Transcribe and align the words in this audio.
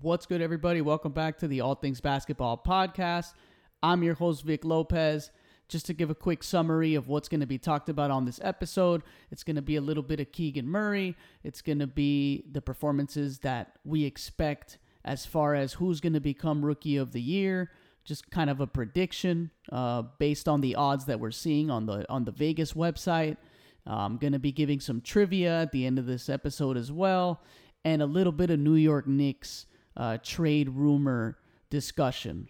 What's 0.00 0.26
good, 0.26 0.40
everybody? 0.40 0.80
Welcome 0.80 1.10
back 1.10 1.38
to 1.38 1.48
the 1.48 1.60
All 1.60 1.74
Things 1.74 2.00
Basketball 2.00 2.62
podcast. 2.64 3.32
I'm 3.82 4.04
your 4.04 4.14
host, 4.14 4.44
Vic 4.44 4.64
Lopez. 4.64 5.32
Just 5.68 5.86
to 5.86 5.92
give 5.92 6.08
a 6.08 6.14
quick 6.14 6.44
summary 6.44 6.94
of 6.94 7.08
what's 7.08 7.28
going 7.28 7.40
to 7.40 7.48
be 7.48 7.58
talked 7.58 7.88
about 7.88 8.12
on 8.12 8.24
this 8.24 8.38
episode, 8.44 9.02
it's 9.32 9.42
going 9.42 9.56
to 9.56 9.62
be 9.62 9.74
a 9.74 9.80
little 9.80 10.04
bit 10.04 10.20
of 10.20 10.30
Keegan 10.30 10.68
Murray. 10.68 11.16
It's 11.42 11.62
going 11.62 11.80
to 11.80 11.88
be 11.88 12.44
the 12.52 12.62
performances 12.62 13.40
that 13.40 13.72
we 13.84 14.04
expect 14.04 14.78
as 15.04 15.26
far 15.26 15.56
as 15.56 15.72
who's 15.72 16.00
going 16.00 16.12
to 16.12 16.20
become 16.20 16.64
Rookie 16.64 16.96
of 16.96 17.10
the 17.10 17.20
Year. 17.20 17.72
Just 18.04 18.30
kind 18.30 18.50
of 18.50 18.60
a 18.60 18.68
prediction 18.68 19.50
uh, 19.72 20.02
based 20.20 20.46
on 20.46 20.60
the 20.60 20.76
odds 20.76 21.06
that 21.06 21.18
we're 21.18 21.32
seeing 21.32 21.72
on 21.72 21.86
the 21.86 22.08
on 22.08 22.24
the 22.24 22.30
Vegas 22.30 22.74
website. 22.74 23.36
I'm 23.84 24.16
going 24.16 24.32
to 24.32 24.38
be 24.38 24.52
giving 24.52 24.78
some 24.78 25.00
trivia 25.00 25.62
at 25.62 25.72
the 25.72 25.86
end 25.86 25.98
of 25.98 26.06
this 26.06 26.28
episode 26.28 26.76
as 26.76 26.92
well, 26.92 27.42
and 27.84 28.00
a 28.00 28.06
little 28.06 28.32
bit 28.32 28.50
of 28.50 28.60
New 28.60 28.76
York 28.76 29.08
Knicks 29.08 29.66
uh, 29.98 30.16
trade 30.22 30.70
rumor 30.70 31.36
discussion. 31.68 32.48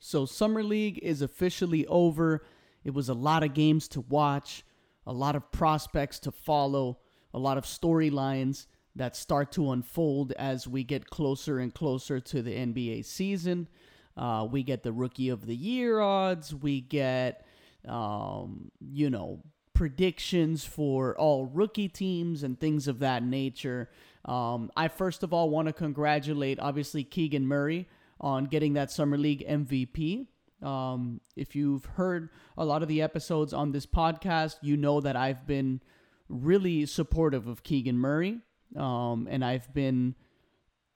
So, 0.00 0.26
Summer 0.26 0.62
League 0.62 0.98
is 1.02 1.22
officially 1.22 1.86
over. 1.86 2.44
It 2.84 2.92
was 2.92 3.08
a 3.08 3.14
lot 3.14 3.42
of 3.42 3.54
games 3.54 3.86
to 3.88 4.00
watch, 4.00 4.64
a 5.06 5.12
lot 5.12 5.36
of 5.36 5.50
prospects 5.52 6.18
to 6.20 6.32
follow, 6.32 6.98
a 7.32 7.38
lot 7.38 7.56
of 7.56 7.64
storylines 7.64 8.66
that 8.96 9.14
start 9.14 9.52
to 9.52 9.70
unfold 9.70 10.32
as 10.32 10.66
we 10.66 10.82
get 10.82 11.08
closer 11.08 11.58
and 11.58 11.72
closer 11.72 12.18
to 12.18 12.42
the 12.42 12.52
NBA 12.52 13.04
season. 13.04 13.68
Uh, 14.16 14.46
we 14.50 14.62
get 14.62 14.82
the 14.82 14.92
Rookie 14.92 15.28
of 15.28 15.46
the 15.46 15.54
Year 15.54 16.00
odds. 16.00 16.54
We 16.54 16.80
get, 16.80 17.46
um, 17.86 18.70
you 18.80 19.08
know, 19.10 19.42
predictions 19.74 20.64
for 20.64 21.16
all 21.16 21.46
rookie 21.46 21.88
teams 21.88 22.42
and 22.42 22.58
things 22.58 22.88
of 22.88 22.98
that 22.98 23.22
nature. 23.22 23.88
Um, 24.24 24.70
I 24.76 24.88
first 24.88 25.22
of 25.22 25.32
all 25.32 25.50
want 25.50 25.68
to 25.68 25.72
congratulate, 25.72 26.58
obviously, 26.60 27.04
Keegan 27.04 27.46
Murray 27.46 27.88
on 28.20 28.44
getting 28.44 28.74
that 28.74 28.90
Summer 28.90 29.16
League 29.16 29.46
MVP. 29.48 30.26
Um, 30.62 31.20
if 31.36 31.56
you've 31.56 31.86
heard 31.86 32.28
a 32.58 32.64
lot 32.64 32.82
of 32.82 32.88
the 32.88 33.00
episodes 33.00 33.54
on 33.54 33.72
this 33.72 33.86
podcast, 33.86 34.56
you 34.60 34.76
know 34.76 35.00
that 35.00 35.16
I've 35.16 35.46
been 35.46 35.80
really 36.28 36.86
supportive 36.86 37.46
of 37.46 37.62
Keegan 37.62 37.98
Murray. 37.98 38.38
Um, 38.76 39.26
and 39.30 39.44
I've 39.44 39.72
been 39.74 40.14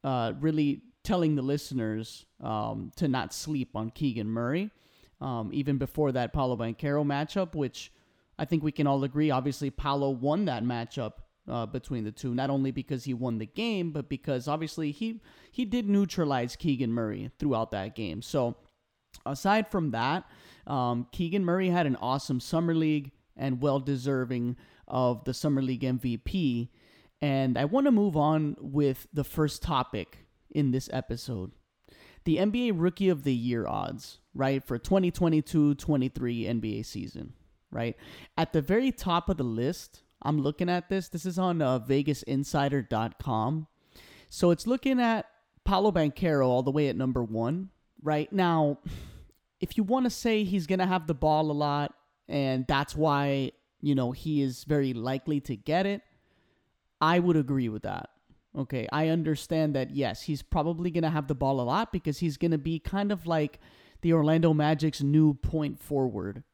uh, 0.05 0.35
really 0.39 0.83
telling 1.03 1.35
the 1.35 1.43
listeners 1.43 2.25
um, 2.41 2.93
to 2.97 3.09
not 3.09 3.33
sleep 3.33 3.71
on 3.75 3.91
Keegan 3.91 4.29
Murray. 4.29 4.71
Um, 5.21 5.51
even 5.53 5.79
before 5.79 6.13
that 6.13 6.33
Paolo 6.33 6.57
Banchero 6.57 7.05
matchup, 7.05 7.55
which 7.55 7.91
I 8.39 8.45
think 8.45 8.63
we 8.63 8.73
can 8.73 8.87
all 8.87 9.03
agree, 9.05 9.31
obviously, 9.31 9.71
Paolo 9.71 10.11
won 10.11 10.45
that 10.47 10.65
matchup 10.65 11.13
uh, 11.49 11.67
between 11.67 12.05
the 12.05 12.13
two, 12.13 12.35
not 12.35 12.51
only 12.51 12.71
because 12.71 13.05
he 13.05 13.15
won 13.15 13.39
the 13.39 13.47
game, 13.47 13.91
but 13.91 14.09
because 14.09 14.49
obviously 14.49 14.91
he 14.91 15.21
he 15.53 15.65
did 15.65 15.89
neutralize 15.89 16.57
Keegan 16.57 16.93
Murray 16.93 17.31
throughout 17.39 17.71
that 17.73 17.95
game. 17.95 18.23
So 18.23 18.57
aside 19.27 19.69
from 19.69 19.91
that, 19.91 20.25
um, 20.67 21.07
Keegan 21.13 21.45
Murray 21.45 21.69
had 21.69 21.87
an 21.87 21.97
awesome 21.97 22.41
summer 22.41 22.75
league 22.75 23.13
and 23.37 23.61
well 23.61 23.81
deserving 23.81 24.57
of 24.89 25.25
the 25.25 25.35
summer 25.35 25.63
league 25.63 25.83
MVP. 25.83 26.69
And 27.21 27.57
I 27.57 27.65
want 27.65 27.87
to 27.87 27.91
move 27.91 28.17
on 28.17 28.57
with 28.61 29.07
the 29.13 29.25
first 29.25 29.63
topic 29.63 30.27
in 30.51 30.71
this 30.71 30.89
episode. 30.93 31.53
The 32.25 32.39
NBA 32.39 32.73
Rookie 32.75 33.09
of 33.09 33.25
the 33.25 33.35
Year 33.35 33.67
odds, 33.67 34.19
right, 34.35 34.65
for 34.65 34.79
2022 34.79 35.75
23 35.75 36.45
NBA 36.45 36.87
season, 36.87 37.35
right? 37.71 37.97
At 38.37 38.53
the 38.53 38.63
very 38.63 38.93
top 38.93 39.29
of 39.29 39.37
the 39.37 39.45
list, 39.45 40.04
I'm 40.25 40.41
looking 40.41 40.69
at 40.69 40.89
this. 40.89 41.09
This 41.09 41.27
is 41.27 41.39
on 41.39 41.61
uh, 41.61 41.81
VegasInsider.com. 41.81 43.67
So 44.29 44.51
it's 44.51 44.67
looking 44.67 45.01
at 45.01 45.27
Paolo 45.65 45.93
Banchero 45.93 46.47
all 46.47 46.63
the 46.63 46.71
way 46.71 46.89
at 46.89 46.97
number 46.97 47.23
one. 47.23 47.71
Right 48.03 48.33
now, 48.33 48.79
if 49.61 49.77
you 49.77 49.85
want 49.85 50.05
to 50.05 50.11
say 50.11 50.45
he's 50.45 50.67
going 50.67 50.79
to 50.79 50.87
have 50.87 51.07
the 51.07 51.15
ball 51.15 51.51
a 51.51 51.53
lot 51.53 51.95
and 52.29 52.67
that's 52.67 52.95
why, 52.95 53.53
you 53.81 53.95
know, 53.95 54.13
he 54.13 54.43
is 54.43 54.65
very 54.65 54.93
likely 54.93 55.41
to 55.41 55.57
get 55.57 55.87
it, 55.87 56.03
I 57.01 57.19
would 57.19 57.37
agree 57.37 57.69
with 57.69 57.83
that. 57.83 58.11
Okay, 58.57 58.87
I 58.93 59.09
understand 59.09 59.75
that, 59.75 59.91
yes, 59.91 60.23
he's 60.23 60.43
probably 60.43 60.91
going 60.91 61.03
to 61.03 61.11
have 61.11 61.27
the 61.27 61.35
ball 61.35 61.61
a 61.61 61.63
lot 61.63 61.93
because 61.93 62.19
he's 62.19 62.37
going 62.37 62.53
to 62.53 62.59
be 62.59 62.79
kind 62.79 63.11
of 63.11 63.27
like 63.27 63.59
the 64.03 64.13
Orlando 64.13 64.55
Magic's 64.55 65.03
new 65.03 65.35
point 65.35 65.81
forward, 65.81 66.45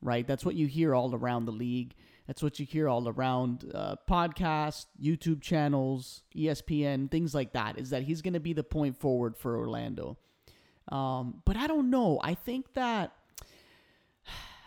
right? 0.00 0.26
That's 0.26 0.44
what 0.44 0.54
you 0.54 0.66
hear 0.66 0.94
all 0.94 1.14
around 1.14 1.44
the 1.44 1.52
league. 1.52 1.94
That's 2.30 2.44
what 2.44 2.60
you 2.60 2.64
hear 2.64 2.88
all 2.88 3.08
around 3.08 3.68
uh, 3.74 3.96
podcasts, 4.08 4.86
YouTube 5.02 5.42
channels, 5.42 6.22
ESPN, 6.36 7.10
things 7.10 7.34
like 7.34 7.54
that. 7.54 7.76
Is 7.76 7.90
that 7.90 8.04
he's 8.04 8.22
going 8.22 8.34
to 8.34 8.38
be 8.38 8.52
the 8.52 8.62
point 8.62 8.96
forward 8.96 9.36
for 9.36 9.58
Orlando? 9.58 10.16
Um, 10.92 11.42
but 11.44 11.56
I 11.56 11.66
don't 11.66 11.90
know. 11.90 12.20
I 12.22 12.34
think 12.34 12.74
that 12.74 13.10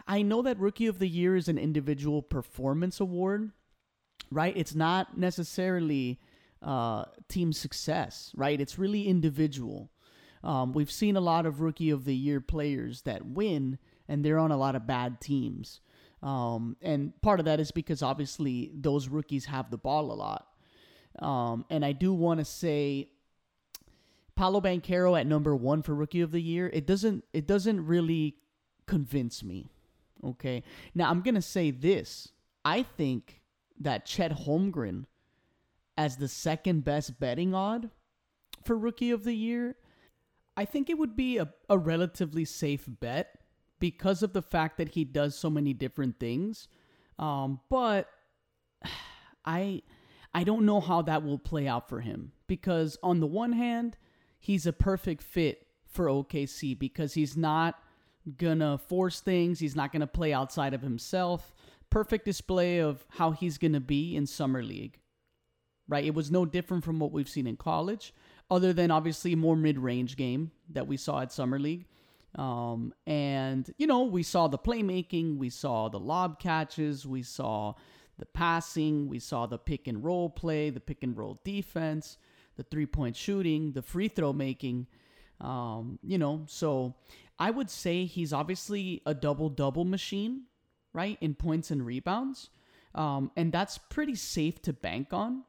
I 0.05 0.23
know 0.23 0.41
that 0.41 0.59
Rookie 0.59 0.87
of 0.87 0.99
the 0.99 1.07
Year 1.07 1.37
is 1.37 1.47
an 1.47 1.57
individual 1.57 2.21
performance 2.21 2.99
award, 2.99 3.53
right? 4.29 4.51
It's 4.57 4.75
not 4.75 5.17
necessarily 5.17 6.19
uh, 6.61 7.05
team 7.29 7.53
success, 7.53 8.33
right? 8.35 8.59
It's 8.59 8.77
really 8.77 9.07
individual. 9.07 9.89
Um, 10.43 10.73
we've 10.73 10.91
seen 10.91 11.15
a 11.15 11.21
lot 11.21 11.45
of 11.45 11.61
Rookie 11.61 11.91
of 11.91 12.03
the 12.03 12.13
Year 12.13 12.41
players 12.41 13.03
that 13.03 13.25
win, 13.25 13.77
and 14.09 14.25
they're 14.25 14.37
on 14.37 14.51
a 14.51 14.57
lot 14.57 14.75
of 14.75 14.85
bad 14.85 15.21
teams. 15.21 15.79
Um, 16.23 16.77
and 16.81 17.11
part 17.21 17.39
of 17.39 17.45
that 17.45 17.59
is 17.59 17.71
because 17.71 18.01
obviously 18.01 18.71
those 18.73 19.09
rookies 19.09 19.45
have 19.45 19.69
the 19.69 19.77
ball 19.77 20.11
a 20.11 20.15
lot. 20.15 20.47
Um, 21.19 21.65
and 21.69 21.85
I 21.85 21.91
do 21.91 22.13
want 22.13 22.39
to 22.39 22.45
say 22.45 23.09
Paolo 24.35 24.61
Banchero 24.61 25.19
at 25.19 25.27
number 25.27 25.55
one 25.55 25.81
for 25.81 25.93
rookie 25.93 26.21
of 26.21 26.31
the 26.31 26.41
year. 26.41 26.69
It 26.73 26.87
doesn't 26.87 27.25
it 27.33 27.45
doesn't 27.45 27.85
really 27.85 28.37
convince 28.87 29.43
me. 29.43 29.69
Okay. 30.23 30.63
Now 30.95 31.09
I'm 31.09 31.21
gonna 31.21 31.41
say 31.41 31.71
this. 31.71 32.29
I 32.63 32.83
think 32.83 33.41
that 33.81 34.05
Chet 34.05 34.31
Holmgren 34.31 35.05
as 35.97 36.17
the 36.17 36.29
second 36.29 36.85
best 36.85 37.19
betting 37.19 37.53
odd 37.53 37.89
for 38.63 38.77
rookie 38.77 39.11
of 39.11 39.25
the 39.25 39.35
year, 39.35 39.75
I 40.55 40.65
think 40.65 40.89
it 40.89 40.97
would 40.97 41.15
be 41.15 41.37
a, 41.37 41.49
a 41.69 41.77
relatively 41.77 42.45
safe 42.45 42.85
bet 42.87 43.42
because 43.83 44.23
of 44.23 44.31
the 44.31 44.41
fact 44.41 44.77
that 44.77 44.87
he 44.87 45.03
does 45.03 45.37
so 45.37 45.49
many 45.49 45.73
different 45.73 46.17
things. 46.17 46.69
Um, 47.19 47.59
but 47.69 48.07
I 49.45 49.81
I 50.33 50.45
don't 50.45 50.65
know 50.65 50.79
how 50.79 51.01
that 51.01 51.25
will 51.25 51.37
play 51.37 51.67
out 51.67 51.89
for 51.89 51.99
him 51.99 52.31
because 52.47 52.97
on 53.03 53.19
the 53.19 53.27
one 53.27 53.51
hand, 53.51 53.97
he's 54.39 54.65
a 54.65 54.71
perfect 54.71 55.21
fit 55.21 55.67
for 55.85 56.05
OKC 56.05 56.79
because 56.79 57.13
he's 57.13 57.35
not 57.35 57.77
gonna 58.37 58.77
force 58.77 59.19
things, 59.19 59.59
he's 59.59 59.75
not 59.75 59.91
gonna 59.91 60.07
play 60.07 60.31
outside 60.31 60.73
of 60.73 60.81
himself. 60.81 61.53
Perfect 61.89 62.23
display 62.23 62.79
of 62.79 63.05
how 63.09 63.31
he's 63.31 63.57
gonna 63.57 63.81
be 63.81 64.15
in 64.15 64.25
summer 64.25 64.63
league. 64.63 65.01
Right? 65.89 66.05
It 66.05 66.15
was 66.15 66.31
no 66.31 66.45
different 66.45 66.85
from 66.85 66.99
what 66.99 67.11
we've 67.11 67.27
seen 67.27 67.47
in 67.47 67.57
college, 67.57 68.13
other 68.49 68.71
than 68.71 68.91
obviously 68.91 69.35
more 69.35 69.57
mid-range 69.57 70.15
game 70.15 70.51
that 70.69 70.87
we 70.87 70.95
saw 70.95 71.19
at 71.19 71.33
summer 71.33 71.59
league. 71.59 71.85
Um, 72.35 72.93
and, 73.05 73.71
you 73.77 73.85
know, 73.85 74.03
we 74.03 74.23
saw 74.23 74.47
the 74.47 74.57
playmaking, 74.57 75.37
we 75.37 75.49
saw 75.49 75.89
the 75.89 75.99
lob 75.99 76.39
catches, 76.39 77.05
we 77.05 77.21
saw 77.21 77.75
the 78.17 78.25
passing, 78.25 79.07
we 79.07 79.19
saw 79.19 79.45
the 79.45 79.57
pick 79.57 79.87
and 79.87 80.03
roll 80.03 80.29
play, 80.29 80.69
the 80.69 80.79
pick 80.79 81.03
and 81.03 81.15
roll 81.17 81.39
defense, 81.43 82.17
the 82.55 82.63
three 82.63 82.85
point 82.85 83.15
shooting, 83.15 83.73
the 83.73 83.81
free 83.81 84.07
throw 84.07 84.33
making. 84.33 84.87
Um, 85.41 85.99
you 86.03 86.17
know, 86.17 86.43
so 86.47 86.95
I 87.37 87.51
would 87.51 87.69
say 87.69 88.05
he's 88.05 88.33
obviously 88.33 89.01
a 89.05 89.13
double 89.13 89.49
double 89.49 89.83
machine, 89.83 90.43
right, 90.93 91.17
in 91.21 91.35
points 91.35 91.69
and 91.69 91.85
rebounds. 91.85 92.49
Um, 92.95 93.31
and 93.35 93.51
that's 93.51 93.77
pretty 93.77 94.15
safe 94.15 94.61
to 94.63 94.73
bank 94.73 95.13
on. 95.13 95.43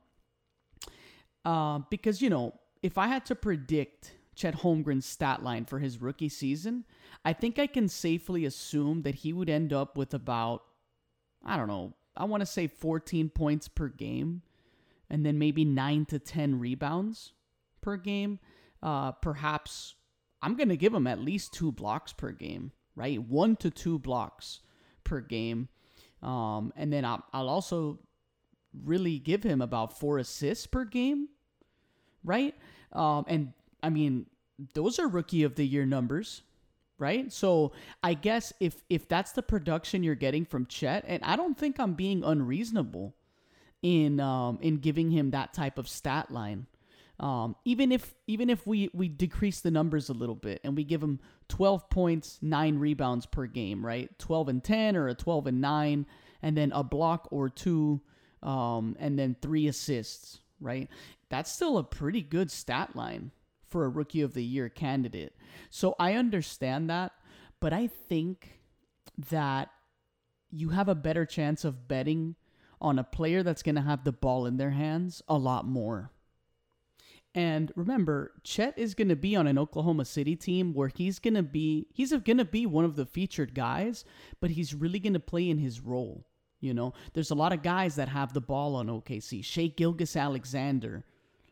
Uh, 1.45 1.81
because, 1.91 2.23
you 2.23 2.31
know, 2.31 2.55
if 2.83 2.97
I 2.97 3.07
had 3.07 3.27
to 3.27 3.35
predict 3.35 4.13
Chet 4.35 4.57
Holmgren's 4.57 5.07
stat 5.07 5.43
line 5.43 5.65
for 5.65 5.79
his 5.79 6.01
rookie 6.01 6.29
season, 6.29 6.85
I 7.25 7.33
think 7.33 7.59
I 7.59 7.67
can 7.67 7.89
safely 7.89 8.45
assume 8.45 9.03
that 9.03 9.17
he 9.17 9.33
would 9.33 9.51
end 9.51 9.73
up 9.73 9.97
with 9.97 10.15
about, 10.15 10.63
I 11.45 11.57
don't 11.57 11.69
know, 11.69 11.95
I 12.17 12.25
want 12.25 12.41
to 12.41 12.47
say 12.47 12.67
14 12.67 13.31
points 13.31 13.69
per 13.69 13.89
game 13.89 14.43
and 15.11 15.25
then 15.25 15.39
maybe 15.39 15.65
9 15.65 16.07
to 16.07 16.19
10 16.19 16.59
rebounds 16.59 17.33
per 17.81 17.97
game. 17.97 18.39
Uh, 18.83 19.13
perhaps 19.13 19.95
I'm 20.43 20.57
going 20.57 20.69
to 20.69 20.77
give 20.77 20.95
him 20.95 21.07
at 21.07 21.21
least 21.21 21.53
two 21.53 21.73
blocks 21.73 22.13
per 22.13 22.31
game, 22.31 22.73
right? 22.97 23.23
One 23.23 23.57
to 23.57 23.71
two 23.71 23.99
blocks 23.99 24.61
per 25.03 25.21
game. 25.21 25.69
Um, 26.23 26.73
and 26.77 26.93
then 26.93 27.05
I'll, 27.05 27.25
I'll 27.33 27.49
also 27.49 27.99
really 28.83 29.19
give 29.19 29.43
him 29.43 29.61
about 29.61 29.99
four 29.99 30.19
assists 30.19 30.67
per 30.67 30.85
game, 30.85 31.29
right? 32.25 32.55
Um, 32.93 33.25
and 33.29 33.53
I 33.85 33.91
mean, 33.91 34.27
those 34.73 34.99
are 34.99 35.07
rookie 35.07 35.43
of 35.43 35.57
the 35.57 35.67
year 35.67 35.85
numbers, 35.85 36.43
right? 36.99 37.31
So 37.31 37.73
I 38.03 38.15
guess 38.15 38.53
if 38.61 38.83
if 38.89 39.07
that's 39.07 39.33
the 39.33 39.43
production 39.43 40.03
you're 40.03 40.15
getting 40.15 40.47
from 40.47 40.67
Chet, 40.67 41.05
and 41.07 41.23
I 41.23 41.37
don't 41.37 41.59
think 41.59 41.79
I'm 41.79 41.93
being 41.93 42.25
unreasonable 42.25 43.15
in 43.83 44.21
um, 44.21 44.59
in 44.63 44.79
giving 44.79 45.11
him 45.11 45.31
that 45.33 45.53
type 45.53 45.77
of 45.79 45.87
stat 45.87 46.31
line. 46.31 46.67
Um, 47.21 47.57
even 47.65 47.93
if 47.93 48.15
even 48.27 48.49
if 48.49 48.67
we 48.67 48.89
we 48.95 49.09
decrease 49.09 49.61
the 49.61 49.71
numbers 49.71 50.09
a 50.09 50.15
little 50.15 50.35
bit 50.35 50.61
and 50.65 50.75
we 50.75 50.83
give 50.83 51.03
him 51.03 51.21
12 51.49 51.91
points, 51.91 52.39
nine 52.41 52.79
rebounds 52.79 53.27
per 53.27 53.47
game, 53.47 53.85
right? 53.85 54.11
12 54.19 54.49
and 54.49 54.65
10 54.65 54.97
or 54.97 55.09
a 55.09 55.15
12 55.15 55.47
and 55.49 55.61
nine, 55.61 56.07
and 56.43 56.57
then 56.57 56.73
a 56.73 56.83
block 56.83 57.29
or 57.31 57.51
two, 57.51 58.01
um, 58.43 58.97
and 58.99 59.19
then 59.19 59.37
three 59.43 59.69
assists, 59.69 60.41
right? 60.59 60.89
That's 61.29 61.53
still 61.53 61.77
a 61.77 61.85
pretty 61.85 62.23
good 62.23 62.51
stat 62.51 62.97
line 62.97 63.31
for 63.75 63.85
a 63.85 63.89
rookie 63.89 64.21
of 64.21 64.35
the 64.35 64.45
year 64.45 64.69
candidate. 64.69 65.35
So 65.69 65.97
I 65.99 66.13
understand 66.13 66.89
that, 66.91 67.11
but 67.59 67.73
I 67.73 67.89
think 67.89 68.61
that 69.31 69.69
you 70.49 70.69
have 70.69 70.89
a 70.89 70.95
better 70.95 71.27
chance 71.27 71.65
of 71.65 71.89
betting 71.89 72.37
on 72.81 73.01
a 73.01 73.03
player 73.03 73.43
that's 73.43 73.65
going 73.65 73.75
to 73.75 73.81
have 73.81 74.05
the 74.05 74.13
ball 74.13 74.47
in 74.47 74.59
their 74.59 74.71
hands 74.71 75.23
a 75.27 75.37
lot 75.37 75.67
more. 75.67 76.13
And 77.35 77.73
remember, 77.75 78.35
Chet 78.45 78.79
is 78.79 78.95
going 78.95 79.09
to 79.09 79.17
be 79.17 79.35
on 79.35 79.49
an 79.49 79.59
Oklahoma 79.59 80.05
City 80.05 80.37
team 80.37 80.73
where 80.73 80.93
he's 80.95 81.19
going 81.19 81.35
to 81.35 81.43
be 81.43 81.89
he's 81.93 82.13
going 82.13 82.39
to 82.39 82.45
be 82.45 82.67
one 82.67 82.85
of 82.85 82.95
the 82.95 83.07
featured 83.07 83.57
guys, 83.57 84.05
but 84.41 84.53
he's 84.53 84.73
really 84.73 85.01
going 85.01 85.15
to 85.15 85.19
play 85.19 85.51
in 85.51 85.59
his 85.59 85.81
role. 85.81 86.29
You 86.61 86.75
know, 86.75 86.95
there's 87.13 87.33
a 87.33 87.35
lot 87.35 87.53
of 87.53 87.65
guys 87.65 87.97
that 87.97 88.09
have 88.09 88.35
the 88.35 88.41
ball 88.41 88.77
on 88.77 88.87
OKC. 88.87 89.45
Shai 89.45 89.67
Gilgeous-Alexander 89.67 91.05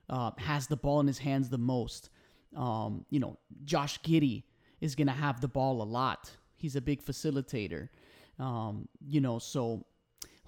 uh, 0.08 0.32
has 0.38 0.66
the 0.66 0.76
ball 0.76 1.00
in 1.00 1.06
his 1.06 1.18
hands 1.18 1.48
the 1.48 1.58
most. 1.58 2.10
Um, 2.56 3.04
you 3.10 3.20
know, 3.20 3.38
Josh 3.64 4.00
Giddey 4.00 4.44
is 4.80 4.94
going 4.94 5.06
to 5.06 5.12
have 5.12 5.40
the 5.40 5.48
ball 5.48 5.82
a 5.82 5.84
lot. 5.84 6.30
He's 6.56 6.76
a 6.76 6.80
big 6.80 7.02
facilitator. 7.02 7.88
Um, 8.38 8.88
you 9.06 9.20
know, 9.20 9.38
so 9.38 9.86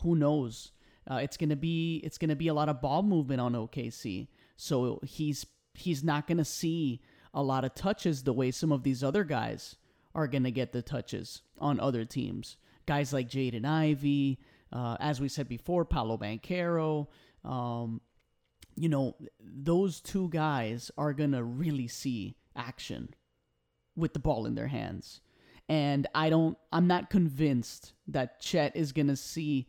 who 0.03 0.17
knows? 0.17 0.73
Uh, 1.11 1.17
it's 1.17 1.37
gonna 1.37 1.57
be 1.57 2.01
it's 2.05 2.19
gonna 2.19 2.37
be 2.37 2.49
a 2.49 2.55
lot 2.55 2.69
of 2.69 2.81
ball 2.81 3.03
movement 3.03 3.41
on 3.41 3.53
OKC. 3.53 4.29
So 4.57 5.01
he's 5.03 5.47
he's 5.75 6.03
not 6.03 6.27
gonna 6.27 6.45
see 6.45 7.01
a 7.33 7.43
lot 7.43 7.65
of 7.65 7.75
touches 7.75 8.23
the 8.23 8.33
way 8.33 8.51
some 8.51 8.73
of 8.73 8.83
these 8.83 9.03
other 9.03 9.25
guys 9.25 9.77
are 10.15 10.27
gonna 10.27 10.51
get 10.51 10.73
the 10.73 10.83
touches 10.83 11.43
on 11.59 11.79
other 11.81 12.05
teams. 12.05 12.57
Guys 12.87 13.13
like 13.13 13.29
Jaden 13.29 13.65
Ivey, 13.65 14.39
uh, 14.73 14.97
as 15.01 15.21
we 15.21 15.29
said 15.29 15.49
before, 15.49 15.85
Paolo 15.85 16.17
Banchero. 16.17 17.09
Um, 17.45 18.01
you 18.77 18.89
know, 18.89 19.17
those 19.41 20.01
two 20.01 20.29
guys 20.29 20.91
are 20.99 21.13
gonna 21.13 21.43
really 21.43 21.89
see 21.89 22.37
action 22.57 23.15
with 23.97 24.13
the 24.13 24.19
ball 24.19 24.47
in 24.47 24.55
their 24.55 24.69
hands. 24.69 25.21
And 25.69 26.07
I 26.15 26.31
don't 26.31 26.59
I'm 26.73 26.87
not 26.87 27.11
convinced 27.11 27.93
that 28.09 28.41
Chet 28.41 28.77
is 28.77 28.93
gonna 28.93 29.17
see 29.17 29.69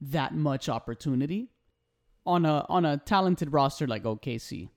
that 0.00 0.34
much 0.34 0.68
opportunity 0.68 1.50
on 2.26 2.44
a 2.44 2.64
on 2.68 2.84
a 2.84 2.96
talented 2.98 3.52
roster 3.52 3.86
like 3.86 4.04
OKC. 4.04 4.68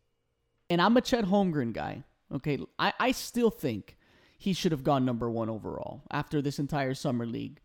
And 0.69 0.81
I'm 0.81 0.97
a 0.97 1.01
Chet 1.01 1.25
Holmgren 1.25 1.73
guy. 1.73 2.03
Okay, 2.33 2.59
I, 2.79 2.93
I 2.99 3.11
still 3.11 3.51
think 3.51 3.97
he 4.37 4.53
should 4.53 4.71
have 4.71 4.83
gone 4.83 5.05
number 5.05 5.29
one 5.29 5.49
overall 5.49 6.01
after 6.11 6.41
this 6.41 6.59
entire 6.59 6.93
summer 6.93 7.25
league. 7.25 7.61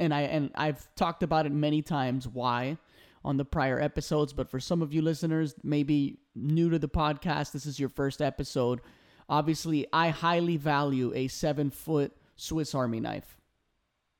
And 0.00 0.14
I 0.14 0.22
and 0.22 0.50
I've 0.54 0.88
talked 0.96 1.22
about 1.22 1.46
it 1.46 1.52
many 1.52 1.82
times 1.82 2.26
why 2.26 2.78
on 3.24 3.36
the 3.38 3.44
prior 3.44 3.80
episodes, 3.80 4.32
but 4.32 4.50
for 4.50 4.60
some 4.60 4.82
of 4.82 4.92
you 4.92 5.00
listeners, 5.00 5.54
maybe 5.62 6.18
new 6.34 6.68
to 6.70 6.78
the 6.78 6.88
podcast, 6.88 7.52
this 7.52 7.64
is 7.64 7.80
your 7.80 7.88
first 7.88 8.20
episode. 8.20 8.80
Obviously, 9.28 9.86
I 9.92 10.10
highly 10.10 10.58
value 10.58 11.12
a 11.14 11.28
seven 11.28 11.70
foot 11.70 12.12
Swiss 12.36 12.74
Army 12.74 13.00
knife. 13.00 13.40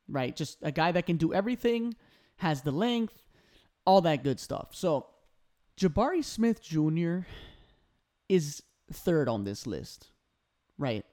Right? 0.08 0.34
Just 0.34 0.58
a 0.62 0.72
guy 0.72 0.92
that 0.92 1.06
can 1.06 1.16
do 1.16 1.32
everything 1.32 1.94
has 2.36 2.62
the 2.62 2.72
length, 2.72 3.26
all 3.86 4.00
that 4.02 4.22
good 4.24 4.40
stuff. 4.40 4.68
So, 4.72 5.06
Jabari 5.78 6.24
Smith 6.24 6.62
Jr. 6.62 7.20
is 8.28 8.62
third 8.92 9.28
on 9.28 9.44
this 9.44 9.66
list, 9.66 10.10
right? 10.78 11.04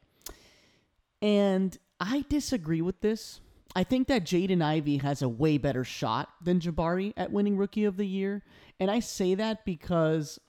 And 1.22 1.78
I 2.00 2.26
disagree 2.30 2.82
with 2.82 3.02
this. 3.02 3.40
I 3.76 3.84
think 3.84 4.08
that 4.08 4.26
Jaden 4.26 4.62
Ivey 4.62 4.98
has 4.98 5.22
a 5.22 5.30
way 5.30 5.58
better 5.58 5.84
shot 5.84 6.30
than 6.42 6.60
Jabari 6.60 7.14
at 7.16 7.32
winning 7.32 7.58
Rookie 7.58 7.86
of 7.86 7.98
the 7.98 8.06
Year. 8.06 8.44
And 8.80 8.92
I 8.92 9.00
say 9.00 9.36
that 9.36 9.66
because 9.66 10.40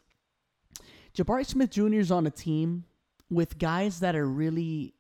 Jabari 1.17 1.47
Smith 1.47 1.71
Jr. 1.71 1.95
is 1.95 2.11
on 2.11 2.27
a 2.27 2.31
team 2.31 2.85
with 3.31 3.59
guys 3.59 4.01
that 4.01 4.17
are 4.17 4.27
really 4.27 4.95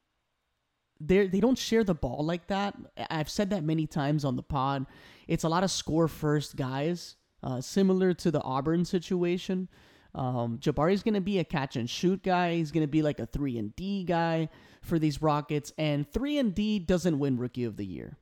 they 1.00 1.26
they 1.26 1.40
don't 1.40 1.58
share 1.58 1.84
the 1.84 1.94
ball 1.94 2.24
like 2.24 2.46
that. 2.46 2.76
I've 3.10 3.28
said 3.28 3.50
that 3.50 3.64
many 3.64 3.86
times 3.86 4.24
on 4.24 4.36
the 4.36 4.42
pod. 4.42 4.86
It's 5.26 5.44
a 5.44 5.48
lot 5.48 5.64
of 5.64 5.70
score 5.70 6.06
first 6.06 6.54
guys, 6.54 7.16
uh, 7.42 7.60
similar 7.60 8.14
to 8.14 8.30
the 8.30 8.42
Auburn 8.42 8.84
situation. 8.84 9.68
Um, 10.14 10.58
Jabari's 10.58 11.02
going 11.02 11.14
to 11.14 11.20
be 11.20 11.38
a 11.38 11.44
catch 11.44 11.76
and 11.76 11.88
shoot 11.88 12.22
guy. 12.22 12.54
He's 12.54 12.70
going 12.70 12.84
to 12.84 12.90
be 12.90 13.02
like 13.02 13.18
a 13.18 13.26
three 13.26 13.56
and 13.58 13.74
D 13.76 14.04
guy 14.04 14.48
for 14.82 14.98
these 14.98 15.22
Rockets, 15.22 15.72
and 15.78 16.10
three 16.10 16.38
and 16.38 16.54
D 16.54 16.78
doesn't 16.78 17.18
win 17.18 17.38
Rookie 17.38 17.64
of 17.64 17.76
the 17.76 17.86
Year. 17.86 18.18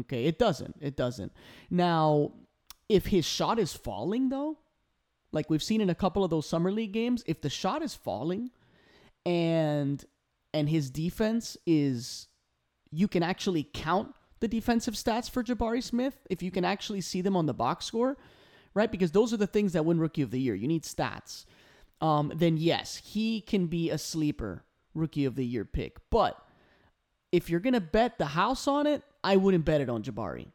Okay, 0.00 0.24
it 0.24 0.38
doesn't. 0.38 0.76
It 0.80 0.96
doesn't. 0.96 1.32
Now, 1.70 2.32
if 2.88 3.06
his 3.06 3.24
shot 3.24 3.58
is 3.58 3.72
falling 3.72 4.28
though, 4.28 4.58
like 5.32 5.50
we've 5.50 5.62
seen 5.62 5.80
in 5.80 5.90
a 5.90 5.94
couple 5.94 6.24
of 6.24 6.30
those 6.30 6.48
summer 6.48 6.72
league 6.72 6.92
games, 6.92 7.22
if 7.26 7.40
the 7.40 7.50
shot 7.50 7.82
is 7.82 7.94
falling, 7.94 8.50
and 9.26 10.04
and 10.52 10.68
his 10.68 10.90
defense 10.90 11.56
is 11.66 12.28
you 12.90 13.08
can 13.08 13.22
actually 13.22 13.68
count 13.74 14.14
the 14.40 14.48
defensive 14.48 14.94
stats 14.94 15.28
for 15.28 15.42
Jabari 15.42 15.82
Smith 15.82 16.16
if 16.30 16.42
you 16.42 16.50
can 16.50 16.64
actually 16.64 17.00
see 17.00 17.20
them 17.20 17.36
on 17.36 17.46
the 17.46 17.54
box 17.54 17.84
score, 17.84 18.16
right? 18.74 18.90
Because 18.90 19.12
those 19.12 19.32
are 19.32 19.36
the 19.36 19.46
things 19.46 19.72
that 19.72 19.84
win 19.84 19.98
Rookie 19.98 20.22
of 20.22 20.30
the 20.30 20.40
Year. 20.40 20.54
You 20.54 20.68
need 20.68 20.82
stats. 20.82 21.44
Um, 22.00 22.32
then 22.34 22.56
yes, 22.56 23.00
he 23.04 23.40
can 23.40 23.66
be 23.66 23.90
a 23.90 23.98
sleeper 23.98 24.64
Rookie 24.94 25.24
of 25.24 25.36
the 25.36 25.44
Year 25.44 25.64
pick. 25.64 25.98
But 26.10 26.38
if 27.32 27.50
you're 27.50 27.60
gonna 27.60 27.80
bet 27.80 28.18
the 28.18 28.26
house 28.26 28.68
on 28.68 28.86
it, 28.86 29.02
I 29.22 29.36
wouldn't 29.36 29.64
bet 29.64 29.80
it 29.80 29.88
on 29.88 30.02
Jabari 30.02 30.48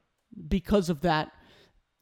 because 0.48 0.90
of 0.90 1.02
that. 1.02 1.32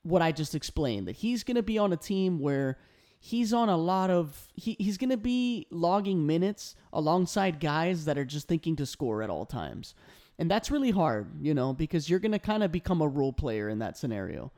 What 0.03 0.21
I 0.21 0.31
just 0.31 0.55
explained 0.55 1.07
that 1.07 1.17
he's 1.17 1.43
gonna 1.43 1.63
be 1.63 1.77
on 1.77 1.91
a 1.91 1.97
team 1.97 2.39
where 2.39 2.77
he's 3.19 3.53
on 3.53 3.69
a 3.69 3.77
lot 3.77 4.09
of 4.09 4.47
he, 4.53 4.75
he's 4.79 4.97
going 4.97 5.09
to 5.09 5.17
be 5.17 5.67
logging 5.71 6.25
minutes 6.25 6.75
alongside 6.93 7.59
guys 7.59 8.05
that 8.05 8.17
are 8.17 8.25
just 8.25 8.47
thinking 8.47 8.75
to 8.75 8.85
score 8.85 9.21
at 9.23 9.29
all 9.29 9.45
times 9.45 9.95
and 10.37 10.49
that's 10.49 10.69
really 10.69 10.91
hard 10.91 11.27
you 11.41 11.53
know 11.53 11.73
because 11.73 12.09
you're 12.09 12.19
going 12.19 12.31
to 12.31 12.39
kind 12.39 12.63
of 12.63 12.71
become 12.71 13.01
a 13.01 13.07
role 13.07 13.33
player 13.33 13.69
in 13.69 13.79
that 13.79 13.97
scenario 13.97 14.51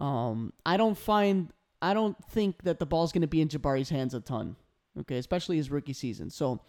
um, 0.00 0.52
i 0.66 0.76
don't 0.76 0.98
find 0.98 1.52
i 1.80 1.94
don't 1.94 2.16
think 2.30 2.62
that 2.62 2.78
the 2.78 2.86
ball's 2.86 3.12
going 3.12 3.22
to 3.22 3.28
be 3.28 3.40
in 3.40 3.48
jabari's 3.48 3.90
hands 3.90 4.14
a 4.14 4.20
ton 4.20 4.56
okay 4.98 5.18
especially 5.18 5.56
his 5.56 5.70
rookie 5.70 5.92
season 5.92 6.30
so 6.30 6.60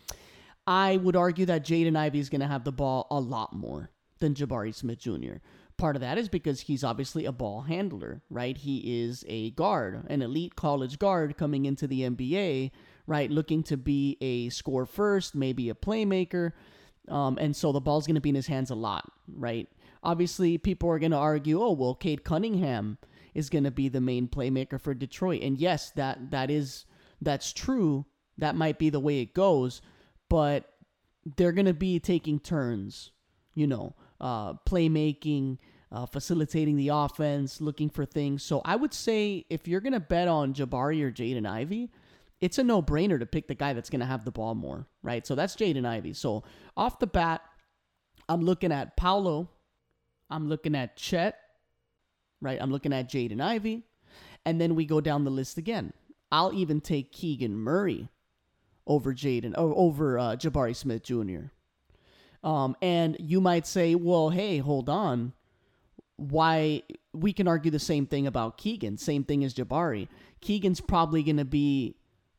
i 0.67 0.97
would 0.97 1.15
argue 1.15 1.45
that 1.45 1.65
jaden 1.65 1.95
ivey 1.95 2.19
is 2.19 2.29
going 2.29 2.41
to 2.41 2.47
have 2.47 2.63
the 2.63 2.71
ball 2.71 3.07
a 3.09 3.19
lot 3.19 3.53
more 3.53 3.89
than 4.19 4.33
jabari 4.33 4.73
smith 4.73 4.99
jr 4.99 5.37
part 5.81 5.95
of 5.95 6.01
that 6.01 6.19
is 6.19 6.29
because 6.29 6.61
he's 6.61 6.83
obviously 6.83 7.25
a 7.25 7.31
ball 7.31 7.61
handler, 7.61 8.21
right? 8.29 8.55
He 8.55 9.03
is 9.03 9.25
a 9.27 9.49
guard, 9.51 10.05
an 10.09 10.21
elite 10.21 10.55
college 10.55 10.99
guard 10.99 11.37
coming 11.37 11.65
into 11.65 11.87
the 11.87 12.01
NBA, 12.01 12.69
right? 13.07 13.31
Looking 13.31 13.63
to 13.63 13.77
be 13.77 14.15
a 14.21 14.49
score 14.49 14.85
first, 14.85 15.33
maybe 15.33 15.69
a 15.69 15.73
playmaker. 15.73 16.51
Um, 17.07 17.37
and 17.41 17.55
so 17.55 17.71
the 17.71 17.81
ball's 17.81 18.05
going 18.05 18.15
to 18.15 18.21
be 18.21 18.29
in 18.29 18.35
his 18.35 18.45
hands 18.45 18.69
a 18.69 18.75
lot, 18.75 19.11
right? 19.27 19.67
Obviously, 20.03 20.59
people 20.59 20.87
are 20.89 20.99
going 20.99 21.11
to 21.11 21.17
argue, 21.17 21.61
oh, 21.61 21.71
well, 21.71 21.95
Cade 21.95 22.23
Cunningham 22.23 22.99
is 23.33 23.49
going 23.49 23.63
to 23.63 23.71
be 23.71 23.89
the 23.89 24.01
main 24.01 24.27
playmaker 24.27 24.79
for 24.79 24.93
Detroit. 24.93 25.41
And 25.41 25.57
yes, 25.57 25.91
that 25.91 26.31
that 26.31 26.49
is 26.49 26.85
that's 27.21 27.53
true. 27.53 28.05
That 28.37 28.55
might 28.55 28.79
be 28.79 28.89
the 28.89 28.99
way 28.99 29.19
it 29.19 29.33
goes, 29.33 29.81
but 30.29 30.65
they're 31.37 31.51
going 31.51 31.65
to 31.65 31.73
be 31.73 31.99
taking 31.99 32.39
turns, 32.39 33.11
you 33.53 33.67
know, 33.67 33.95
uh, 34.19 34.53
playmaking, 34.67 35.59
uh, 35.91 36.05
facilitating 36.05 36.77
the 36.77 36.89
offense, 36.89 37.61
looking 37.61 37.89
for 37.89 38.05
things. 38.05 38.43
So 38.43 38.61
I 38.65 38.75
would 38.75 38.93
say 38.93 39.45
if 39.49 39.67
you're 39.67 39.81
going 39.81 39.93
to 39.93 39.99
bet 39.99 40.27
on 40.27 40.53
Jabari 40.53 41.01
or 41.03 41.11
Jaden 41.11 41.47
Ivey, 41.47 41.91
it's 42.39 42.57
a 42.57 42.63
no 42.63 42.81
brainer 42.81 43.19
to 43.19 43.25
pick 43.25 43.47
the 43.47 43.55
guy 43.55 43.73
that's 43.73 43.89
going 43.89 43.99
to 43.99 44.05
have 44.05 44.25
the 44.25 44.31
ball 44.31 44.55
more, 44.55 44.87
right? 45.03 45.27
So 45.27 45.35
that's 45.35 45.55
Jaden 45.55 45.85
Ivey. 45.85 46.13
So 46.13 46.43
off 46.75 46.97
the 46.97 47.07
bat, 47.07 47.41
I'm 48.27 48.41
looking 48.41 48.71
at 48.71 48.97
Paolo. 48.97 49.49
I'm 50.29 50.47
looking 50.47 50.75
at 50.75 50.95
Chet, 50.95 51.37
right? 52.41 52.59
I'm 52.61 52.71
looking 52.71 52.93
at 52.93 53.09
Jaden 53.09 53.41
Ivey. 53.41 53.83
And 54.45 54.59
then 54.59 54.75
we 54.75 54.85
go 54.85 55.01
down 55.01 55.23
the 55.23 55.31
list 55.31 55.57
again. 55.57 55.93
I'll 56.31 56.53
even 56.53 56.81
take 56.81 57.11
Keegan 57.11 57.55
Murray 57.55 58.09
over 58.87 59.13
Jaden, 59.13 59.53
or 59.57 59.73
over 59.77 60.17
uh, 60.17 60.35
Jabari 60.35 60.75
Smith 60.75 61.03
Jr. 61.03 61.51
Um, 62.43 62.75
and 62.81 63.15
you 63.19 63.39
might 63.39 63.67
say, 63.67 63.93
well, 63.93 64.29
hey, 64.29 64.57
hold 64.57 64.89
on 64.89 65.33
why 66.21 66.83
we 67.13 67.33
can 67.33 67.47
argue 67.47 67.71
the 67.71 67.79
same 67.79 68.05
thing 68.05 68.27
about 68.27 68.57
Keegan, 68.57 68.97
same 68.97 69.23
thing 69.23 69.43
as 69.43 69.53
Jabari. 69.53 70.07
Keegan's 70.39 70.79
probably 70.79 71.23
going 71.23 71.37
to 71.37 71.45
be 71.45 71.95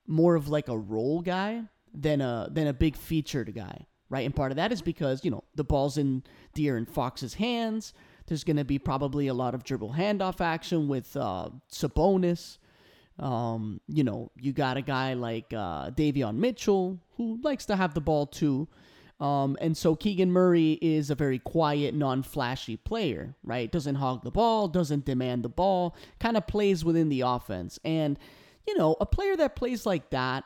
more 0.07 0.35
of 0.37 0.49
like 0.49 0.69
a 0.69 0.79
role 0.79 1.21
guy 1.21 1.63
than 1.93 2.21
a 2.21 2.49
than 2.51 2.69
a 2.69 2.73
big 2.73 2.97
featured 2.97 3.53
guy, 3.55 3.87
right? 4.09 4.25
And 4.25 4.35
part 4.35 4.53
of 4.53 4.57
that 4.57 4.73
is 4.73 4.83
because, 4.83 5.25
you 5.25 5.31
know, 5.31 5.43
the 5.55 5.65
ball's 5.65 5.99
in 5.99 6.23
De'Aaron 6.55 6.89
Fox's 6.89 7.35
hands. 7.35 7.93
There's 8.33 8.45
going 8.45 8.57
to 8.57 8.65
be 8.65 8.79
probably 8.79 9.27
a 9.27 9.35
lot 9.35 9.55
of 9.55 9.63
dribble 9.63 9.93
handoff 9.93 10.41
action 10.41 10.89
with 10.89 11.15
uh, 11.19 11.51
Sabonis. 11.71 12.57
Um, 13.19 13.83
you 13.89 14.05
know, 14.05 14.31
you 14.41 14.55
got 14.55 14.79
a 14.79 14.81
guy 14.81 15.13
like 15.13 15.53
uh, 15.53 15.91
Davion 15.91 16.37
Mitchell 16.37 16.99
who 17.19 17.39
likes 17.43 17.67
to 17.67 17.77
have 17.77 17.93
the 17.93 18.01
ball 18.01 18.25
too. 18.25 18.69
Um, 19.21 19.59
and 19.61 19.77
so 19.77 19.95
Keegan 19.95 20.33
Murray 20.33 20.79
is 20.81 21.11
a 21.11 21.15
very 21.15 21.41
quiet, 21.41 21.95
non 21.95 22.23
flashy 22.23 22.79
player, 22.79 23.35
right? 23.45 23.71
Doesn't 23.71 23.97
hog 23.97 24.25
the 24.25 24.31
ball, 24.31 24.67
doesn't 24.67 25.05
demand 25.05 25.43
the 25.43 25.51
ball, 25.51 25.95
kind 26.19 26.39
of 26.39 26.47
plays 26.47 26.87
within 26.87 27.11
the 27.11 27.21
offense. 27.21 27.79
And, 27.85 28.19
you 28.67 28.79
know, 28.79 28.97
a 28.99 29.05
player 29.05 29.37
that 29.37 29.57
plays 29.57 29.85
like 29.85 30.09
that, 30.09 30.45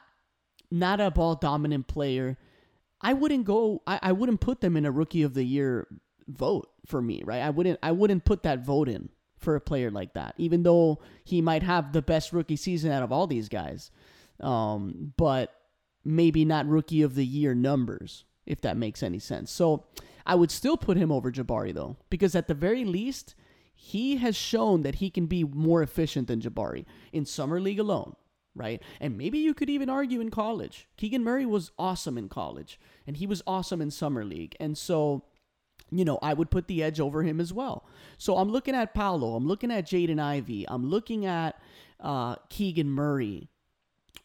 not 0.73 1.01
a 1.01 1.13
ball 1.13 1.37
dominant 1.37 1.87
player, 1.87 2.37
I 3.01 3.13
wouldn't 3.13 3.45
go, 3.45 3.85
I, 3.87 4.01
I 4.03 4.11
wouldn't 4.11 4.41
put 4.41 4.61
them 4.61 4.77
in 4.77 4.85
a 4.85 4.91
rookie 4.91 5.23
of 5.23 5.35
the 5.35 5.45
year 5.45 5.87
vote 6.29 6.69
for 6.87 7.03
me, 7.03 7.23
right? 7.25 7.43
I 7.43 7.51
wouldn't, 7.51 7.79
I 7.83 7.93
wouldn't 7.93 8.25
put 8.25 8.43
that 8.45 8.65
vote 8.65 8.89
in 8.89 9.11
for 9.37 9.55
a 9.55 9.61
player 9.61 9.91
like 9.91 10.15
that, 10.15 10.35
even 10.39 10.63
though 10.63 11.01
he 11.25 11.43
might 11.43 11.63
have 11.63 11.93
the 11.93 12.03
best 12.03 12.33
rookie 12.33 12.57
season 12.57 12.91
out 12.91 13.03
of 13.03 13.13
all 13.13 13.27
these 13.27 13.49
guys. 13.49 13.91
Um, 14.41 15.13
but 15.17 15.55
maybe 16.05 16.45
not 16.45 16.69
rookie 16.69 17.03
of 17.03 17.15
the 17.15 17.27
year 17.27 17.55
numbers, 17.55 18.25
if 18.47 18.61
that 18.63 18.77
makes 18.77 19.03
any 19.03 19.19
sense. 19.19 19.51
So 19.51 19.85
I 20.25 20.35
would 20.35 20.51
still 20.51 20.77
put 20.77 20.97
him 20.97 21.13
over 21.13 21.31
Jabari 21.31 21.75
though, 21.75 21.97
because 22.11 22.35
at 22.35 22.49
the 22.49 22.55
very 22.55 22.85
least, 22.85 23.35
he 23.75 24.17
has 24.17 24.35
shown 24.35 24.83
that 24.83 24.97
he 24.97 25.11
can 25.11 25.27
be 25.27 25.45
more 25.45 25.83
efficient 25.83 26.29
than 26.29 26.41
Jabari 26.41 26.87
in 27.13 27.27
summer 27.27 27.61
league 27.61 27.79
alone, 27.79 28.17
right? 28.55 28.83
And 29.01 29.19
maybe 29.19 29.39
you 29.39 29.53
could 29.53 29.69
even 29.69 29.91
argue 29.91 30.21
in 30.21 30.31
college. 30.31 30.89
Keegan 30.97 31.23
Murray 31.23 31.45
was 31.45 31.73
awesome 31.79 32.17
in 32.17 32.29
college, 32.29 32.81
and 33.07 33.19
he 33.19 33.27
was 33.27 33.43
awesome 33.47 33.83
in 33.83 33.91
summer 33.91 34.25
league, 34.25 34.57
and 34.59 34.79
so. 34.79 35.25
You 35.91 36.05
know, 36.05 36.19
I 36.21 36.35
would 36.35 36.51
put 36.51 36.67
the 36.67 36.83
edge 36.83 36.99
over 36.99 37.23
him 37.23 37.41
as 37.41 37.53
well. 37.53 37.87
So 38.19 38.37
I'm 38.37 38.51
looking 38.51 38.75
at 38.75 38.95
Paolo. 38.95 39.37
I'm 39.37 39.47
looking 39.47 39.71
at 39.71 39.87
Jaden 39.87 40.21
Ivey. 40.21 40.67
I'm 40.69 40.89
looking 40.89 41.27
at 41.27 41.61
uh, 42.01 42.37
Keegan 42.49 42.91
Murray. 42.91 43.49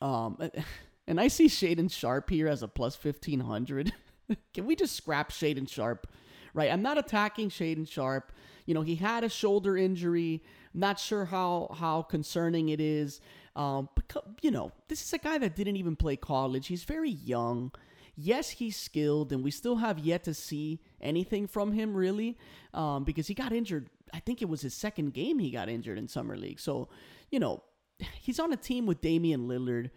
Um, 0.02 0.38
and 1.08 1.20
I 1.20 1.28
see 1.28 1.48
Shaedon 1.48 1.92
Sharpe 1.92 2.30
here 2.30 2.48
as 2.48 2.64
a 2.64 2.68
plus 2.68 3.02
1500. 3.02 3.94
Can 4.54 4.66
we 4.66 4.76
just 4.76 4.96
scrap 4.96 5.32
Shaedon 5.32 5.70
Sharpe? 5.70 6.08
Right. 6.54 6.72
I'm 6.72 6.82
not 6.82 6.98
attacking 6.98 7.50
Shaedon 7.50 7.88
Sharpe. 7.88 8.32
You 8.66 8.74
know, 8.74 8.82
he 8.82 8.96
had 8.96 9.24
a 9.24 9.30
shoulder 9.30 9.78
injury. 9.78 10.44
not 10.74 11.00
sure 11.00 11.26
how 11.26 11.76
how 11.78 12.02
concerning 12.04 12.70
it 12.70 12.80
is. 12.80 13.22
Um, 13.56 13.90
but 13.96 14.24
you 14.42 14.52
know, 14.52 14.72
this 14.88 15.02
is 15.02 15.14
a 15.14 15.18
guy 15.18 15.38
that 15.38 15.56
didn't 15.56 15.78
even 15.78 15.96
play 15.96 16.16
college. 16.16 16.68
He's 16.68 16.84
very 16.84 17.10
young. 17.10 17.72
Yes, 18.16 18.50
he's 18.50 18.78
skilled, 18.78 19.32
and 19.32 19.44
we 19.44 19.52
still 19.52 19.78
have 19.78 20.00
yet 20.00 20.24
to 20.26 20.34
see 20.34 20.82
anything 21.00 21.48
from 21.48 21.72
him 21.72 21.96
really, 21.96 22.38
um, 22.74 23.04
because 23.04 23.28
he 23.28 23.34
got 23.34 23.52
injured. 23.52 23.90
I 24.14 24.20
think 24.20 24.42
it 24.42 24.50
was 24.50 24.62
his 24.62 24.74
second 24.74 25.14
game 25.14 25.40
he 25.40 25.52
got 25.52 25.70
injured 25.70 25.98
in 25.98 26.08
summer 26.08 26.36
league. 26.36 26.60
So, 26.60 26.90
you 27.30 27.40
know, 27.40 27.64
he's 28.20 28.40
on 28.40 28.54
a 28.54 28.58
team 28.58 28.86
with 28.86 29.02
Damian 29.02 29.48
Lillard, 29.48 29.90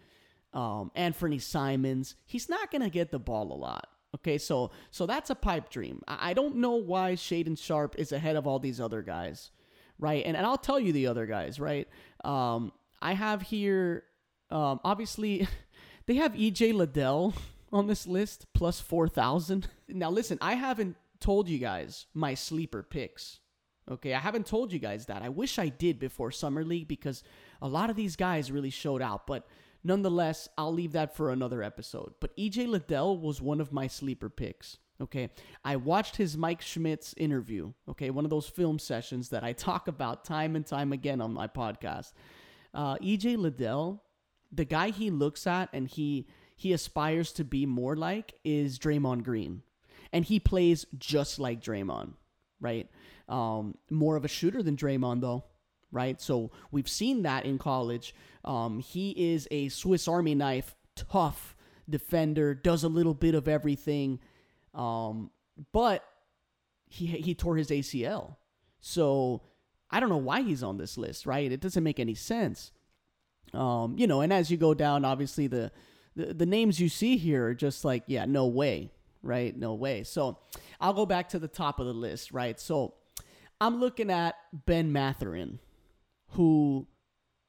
um, 0.53 0.91
Anfernee 0.95 1.41
Simons. 1.41 2.15
He's 2.25 2.49
not 2.49 2.71
gonna 2.71 2.89
get 2.89 3.11
the 3.11 3.19
ball 3.19 3.51
a 3.51 3.57
lot. 3.57 3.87
Okay, 4.15 4.37
so 4.37 4.71
so 4.91 5.05
that's 5.05 5.29
a 5.29 5.35
pipe 5.35 5.69
dream. 5.69 6.01
I, 6.07 6.33
don't 6.33 6.55
know 6.55 6.75
why 6.75 7.13
Shaedon 7.13 7.57
Sharpe 7.57 7.95
is 7.97 8.13
ahead 8.13 8.37
of 8.37 8.47
all 8.47 8.59
these 8.59 8.79
other 8.79 9.01
guys, 9.01 9.51
right? 9.99 10.25
And 10.25 10.37
and 10.37 10.45
I'll 10.45 10.57
tell 10.57 10.79
you 10.79 10.93
the 10.93 11.07
other 11.07 11.25
guys, 11.25 11.59
right? 11.59 11.87
Um, 12.23 12.71
I 13.01 13.11
have 13.11 13.41
here, 13.41 14.03
um, 14.51 14.79
obviously, 14.85 15.47
they 16.05 16.15
have 16.15 16.31
EJ 16.31 16.73
Liddell 16.73 17.33
on 17.75 17.87
this 17.87 18.07
list 18.07 18.47
plus 18.53 18.79
four 18.79 19.07
thousand. 19.07 19.67
Now 19.87 20.09
listen, 20.09 20.37
I 20.41 20.55
haven't 20.55 20.95
told 21.19 21.47
you 21.47 21.59
guys 21.59 22.07
my 22.13 22.33
sleeper 22.33 22.81
picks. 22.83 23.39
Okay, 23.89 24.15
I 24.15 24.19
haven't 24.19 24.47
told 24.47 24.73
you 24.73 24.79
guys 24.79 25.05
that. 25.05 25.21
I 25.21 25.29
wish 25.29 25.59
I 25.59 25.69
did 25.69 25.99
before 25.99 26.31
summer 26.31 26.63
league 26.63 26.87
because 26.87 27.21
a 27.61 27.67
lot 27.67 27.91
of 27.91 27.95
these 27.95 28.15
guys 28.15 28.51
really 28.51 28.71
showed 28.71 29.01
out, 29.01 29.27
but 29.27 29.47
Nonetheless, 29.85 30.49
I'll 30.57 30.73
leave 30.73 30.93
that 30.93 31.15
for 31.15 31.29
another 31.29 31.61
episode. 31.61 32.15
But 32.19 32.35
EJ 32.37 32.67
Liddell 32.67 33.19
was 33.19 33.39
one 33.39 33.61
of 33.61 33.71
my 33.71 33.85
sleeper 33.85 34.29
picks. 34.29 34.79
Okay. 34.99 35.29
I 35.63 35.75
watched 35.75 36.15
his 36.15 36.35
Mike 36.35 36.63
Schmitz 36.63 37.13
interview. 37.17 37.71
Okay. 37.87 38.09
One 38.09 38.25
of 38.25 38.31
those 38.31 38.47
film 38.47 38.79
sessions 38.79 39.29
that 39.29 39.43
I 39.43 39.53
talk 39.53 39.87
about 39.87 40.25
time 40.25 40.55
and 40.55 40.65
time 40.65 40.91
again 40.91 41.21
on 41.21 41.33
my 41.33 41.47
podcast. 41.47 42.13
Uh, 42.73 42.97
EJ 42.97 43.37
Liddell, 43.37 44.01
the 44.51 44.65
guy 44.65 44.89
he 44.89 45.11
looks 45.11 45.45
at 45.45 45.69
and 45.71 45.87
he 45.87 46.25
he 46.55 46.73
aspires 46.73 47.31
to 47.33 47.43
be 47.43 47.65
more 47.65 47.95
like 47.95 48.33
is 48.43 48.79
Draymond 48.79 49.23
Green. 49.23 49.61
And 50.13 50.23
he 50.23 50.39
plays 50.39 50.85
just 50.97 51.39
like 51.39 51.61
Draymond, 51.61 52.13
right? 52.59 52.89
Um, 53.27 53.75
more 53.89 54.15
of 54.15 54.23
a 54.23 54.29
shooter 54.29 54.63
than 54.63 54.77
Draymond, 54.77 55.21
though 55.21 55.43
right? 55.95 56.21
So 56.21 56.51
we've 56.71 56.89
seen 56.89 57.23
that 57.23 57.45
in 57.45 57.57
college. 57.57 58.13
Um, 58.43 58.79
he 58.79 59.11
is 59.33 59.47
a 59.49 59.69
Swiss 59.69 60.07
Army 60.07 60.35
knife, 60.35 60.75
tough 60.95 61.55
defender, 61.89 62.53
does 62.53 62.83
a 62.83 62.89
little 62.89 63.13
bit 63.13 63.33
of 63.33 63.47
everything, 63.47 64.19
um, 64.73 65.31
but 65.71 66.03
he 66.87 67.07
he 67.07 67.33
tore 67.33 67.55
his 67.55 67.69
ACL. 67.69 68.35
So 68.81 69.41
I 69.89 69.99
don't 69.99 70.09
know 70.09 70.17
why 70.17 70.41
he's 70.41 70.63
on 70.63 70.77
this 70.77 70.97
list, 70.97 71.25
right? 71.25 71.51
It 71.51 71.61
doesn't 71.61 71.83
make 71.83 71.99
any 71.99 72.13
sense. 72.13 72.71
Um, 73.53 73.95
you 73.97 74.05
know, 74.05 74.21
and 74.21 74.33
as 74.33 74.51
you 74.51 74.57
go 74.57 74.73
down, 74.73 75.05
obviously 75.05 75.47
the, 75.47 75.71
the 76.15 76.33
the 76.33 76.45
names 76.45 76.79
you 76.79 76.89
see 76.89 77.17
here 77.17 77.47
are 77.47 77.55
just 77.55 77.85
like, 77.85 78.03
yeah, 78.07 78.25
no 78.25 78.47
way, 78.47 78.91
right? 79.21 79.55
No 79.55 79.73
way. 79.73 80.03
So 80.03 80.39
I'll 80.79 80.93
go 80.93 81.05
back 81.05 81.29
to 81.29 81.39
the 81.39 81.47
top 81.47 81.79
of 81.79 81.85
the 81.85 81.93
list, 81.93 82.31
right? 82.31 82.59
So 82.59 82.95
I'm 83.59 83.79
looking 83.79 84.11
at 84.11 84.35
Ben 84.53 84.91
Mathurin 84.91 85.59
who 86.31 86.87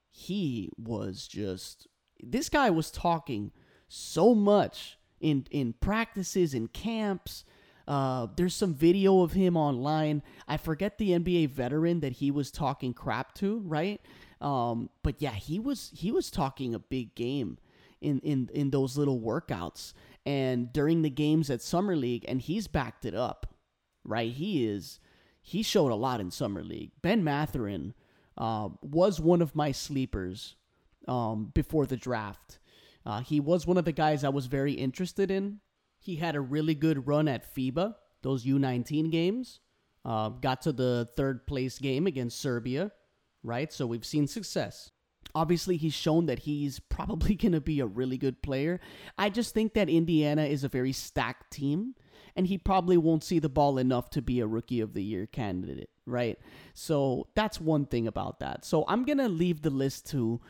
he 0.09 0.71
was 0.77 1.27
just 1.27 1.87
this 2.21 2.49
guy 2.49 2.69
was 2.69 2.89
talking 2.89 3.51
so 3.87 4.33
much 4.33 4.97
in 5.19 5.45
in 5.51 5.73
practices 5.73 6.53
in 6.53 6.67
camps 6.67 7.43
uh, 7.87 8.27
there's 8.35 8.53
some 8.53 8.73
video 8.73 9.21
of 9.21 9.31
him 9.31 9.55
online. 9.55 10.21
I 10.47 10.57
forget 10.57 10.97
the 10.97 11.11
NBA 11.11 11.51
veteran 11.51 12.01
that 12.01 12.13
he 12.13 12.31
was 12.31 12.51
talking 12.51 12.93
crap 12.93 13.33
to, 13.35 13.59
right? 13.59 14.01
Um, 14.41 14.89
but 15.03 15.21
yeah, 15.21 15.31
he 15.31 15.57
was 15.57 15.91
he 15.95 16.11
was 16.11 16.29
talking 16.29 16.75
a 16.75 16.79
big 16.79 17.15
game 17.15 17.57
in 18.01 18.19
in 18.19 18.49
in 18.53 18.69
those 18.71 18.97
little 18.97 19.19
workouts 19.19 19.93
and 20.27 20.73
during 20.73 21.03
the 21.03 21.09
games 21.09 21.49
at 21.49 21.61
summer 21.61 21.95
league, 21.95 22.25
and 22.27 22.41
he's 22.41 22.67
backed 22.67 23.05
it 23.05 23.15
up, 23.15 23.55
right? 24.03 24.31
He 24.31 24.67
is 24.67 24.99
he 25.41 25.63
showed 25.63 25.91
a 25.91 25.95
lot 25.95 26.19
in 26.19 26.31
summer 26.31 26.61
league. 26.61 26.91
Ben 27.01 27.23
Mathurin 27.23 27.93
uh, 28.37 28.67
was 28.81 29.21
one 29.21 29.41
of 29.41 29.55
my 29.55 29.71
sleepers 29.71 30.57
um, 31.07 31.51
before 31.53 31.85
the 31.85 31.95
draft. 31.95 32.59
Uh, 33.05 33.21
he 33.21 33.39
was 33.39 33.65
one 33.65 33.77
of 33.77 33.85
the 33.85 33.93
guys 33.93 34.25
I 34.25 34.29
was 34.29 34.47
very 34.47 34.73
interested 34.73 35.31
in. 35.31 35.61
He 35.97 36.17
had 36.17 36.35
a 36.35 36.41
really 36.41 36.75
good 36.75 37.07
run 37.07 37.29
at 37.29 37.55
FIBA, 37.55 37.95
those 38.21 38.45
U19 38.45 39.09
games. 39.09 39.61
Uh, 40.03 40.27
got 40.29 40.61
to 40.63 40.73
the 40.73 41.07
third 41.15 41.47
place 41.47 41.79
game 41.79 42.05
against 42.05 42.41
Serbia, 42.41 42.91
right? 43.43 43.71
So 43.71 43.87
we've 43.87 44.05
seen 44.05 44.27
success. 44.27 44.91
Obviously, 45.35 45.77
he's 45.77 45.93
shown 45.93 46.25
that 46.25 46.39
he's 46.39 46.79
probably 46.79 47.35
going 47.41 47.51
to 47.51 47.61
be 47.61 47.79
a 47.79 47.85
really 47.85 48.17
good 48.17 48.41
player. 48.41 48.79
I 49.17 49.29
just 49.29 49.53
think 49.53 49.73
that 49.73 49.89
Indiana 49.89 50.43
is 50.43 50.63
a 50.63 50.69
very 50.69 50.91
stacked 50.91 51.51
team, 51.51 51.95
and 52.35 52.47
he 52.47 52.57
probably 52.57 52.97
won't 52.97 53.23
see 53.23 53.39
the 53.39 53.49
ball 53.49 53.77
enough 53.77 54.09
to 54.11 54.21
be 54.21 54.39
a 54.39 54.47
rookie 54.47 54.81
of 54.81 54.93
the 54.93 55.03
year 55.03 55.25
candidate 55.25 55.89
right? 56.07 56.39
So 56.73 57.27
that's 57.35 57.61
one 57.61 57.85
thing 57.85 58.07
about 58.07 58.39
that. 58.39 58.65
So 58.65 58.85
I'm 58.87 59.03
going 59.03 59.19
to 59.19 59.29
leave 59.29 59.61
the 59.61 59.69
list 59.69 60.09
to 60.11 60.41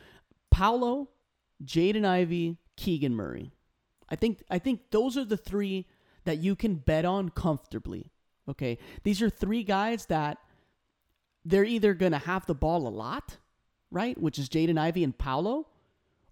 Paolo, 0.52 1.10
Jaden 1.66 2.06
Ivey, 2.06 2.58
Keegan 2.78 3.16
Murray. 3.16 3.52
I 4.08 4.16
think 4.16 4.44
I 4.50 4.60
think 4.60 4.92
those 4.92 5.18
are 5.18 5.26
the 5.26 5.36
three 5.36 5.88
that 6.24 6.38
you 6.38 6.56
can 6.56 6.76
bet 6.76 7.04
on 7.04 7.30
comfortably. 7.30 8.12
Okay? 8.48 8.78
These 9.04 9.22
are 9.22 9.30
three 9.30 9.64
guys 9.64 10.06
that 10.06 10.38
they're 11.44 11.66
either 11.66 11.94
going 11.94 12.14
to 12.14 12.20
have 12.20 12.46
the 12.46 12.56
ball 12.56 12.88
a 12.88 12.90
lot, 12.90 13.38
right? 13.92 14.20
Which 14.20 14.40
is 14.40 14.50
Jaden 14.50 14.80
Ivey 14.80 15.04
and 15.04 15.18
Paolo, 15.18 15.68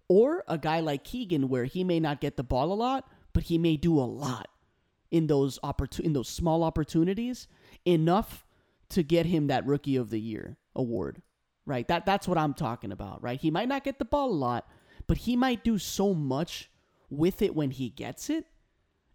or 0.08 0.44
a 0.46 0.58
guy 0.58 0.80
like 0.80 1.04
Keegan 1.04 1.48
where 1.48 1.64
he 1.64 1.84
may 1.84 2.00
not 2.00 2.20
get 2.20 2.36
the 2.36 2.44
ball 2.44 2.72
a 2.72 2.74
lot, 2.74 3.08
but 3.32 3.44
he 3.44 3.58
may 3.58 3.76
do 3.76 3.98
a 3.98 4.02
lot 4.02 4.48
in 5.10 5.26
those 5.26 5.58
opportun- 5.60 6.00
in 6.00 6.12
those 6.12 6.28
small 6.28 6.62
opportunities 6.62 7.48
enough 7.84 8.44
to 8.88 9.02
get 9.02 9.26
him 9.26 9.46
that 9.46 9.66
rookie 9.66 9.96
of 9.96 10.10
the 10.10 10.20
year 10.20 10.56
award. 10.74 11.22
Right? 11.64 11.86
That 11.88 12.06
that's 12.06 12.28
what 12.28 12.38
I'm 12.38 12.54
talking 12.54 12.92
about, 12.92 13.22
right? 13.22 13.40
He 13.40 13.50
might 13.50 13.68
not 13.68 13.82
get 13.82 13.98
the 13.98 14.04
ball 14.04 14.30
a 14.30 14.32
lot, 14.32 14.68
but 15.06 15.18
he 15.18 15.34
might 15.36 15.64
do 15.64 15.78
so 15.78 16.14
much 16.14 16.70
with 17.10 17.42
it 17.42 17.54
when 17.54 17.72
he 17.72 17.88
gets 17.90 18.30
it, 18.30 18.46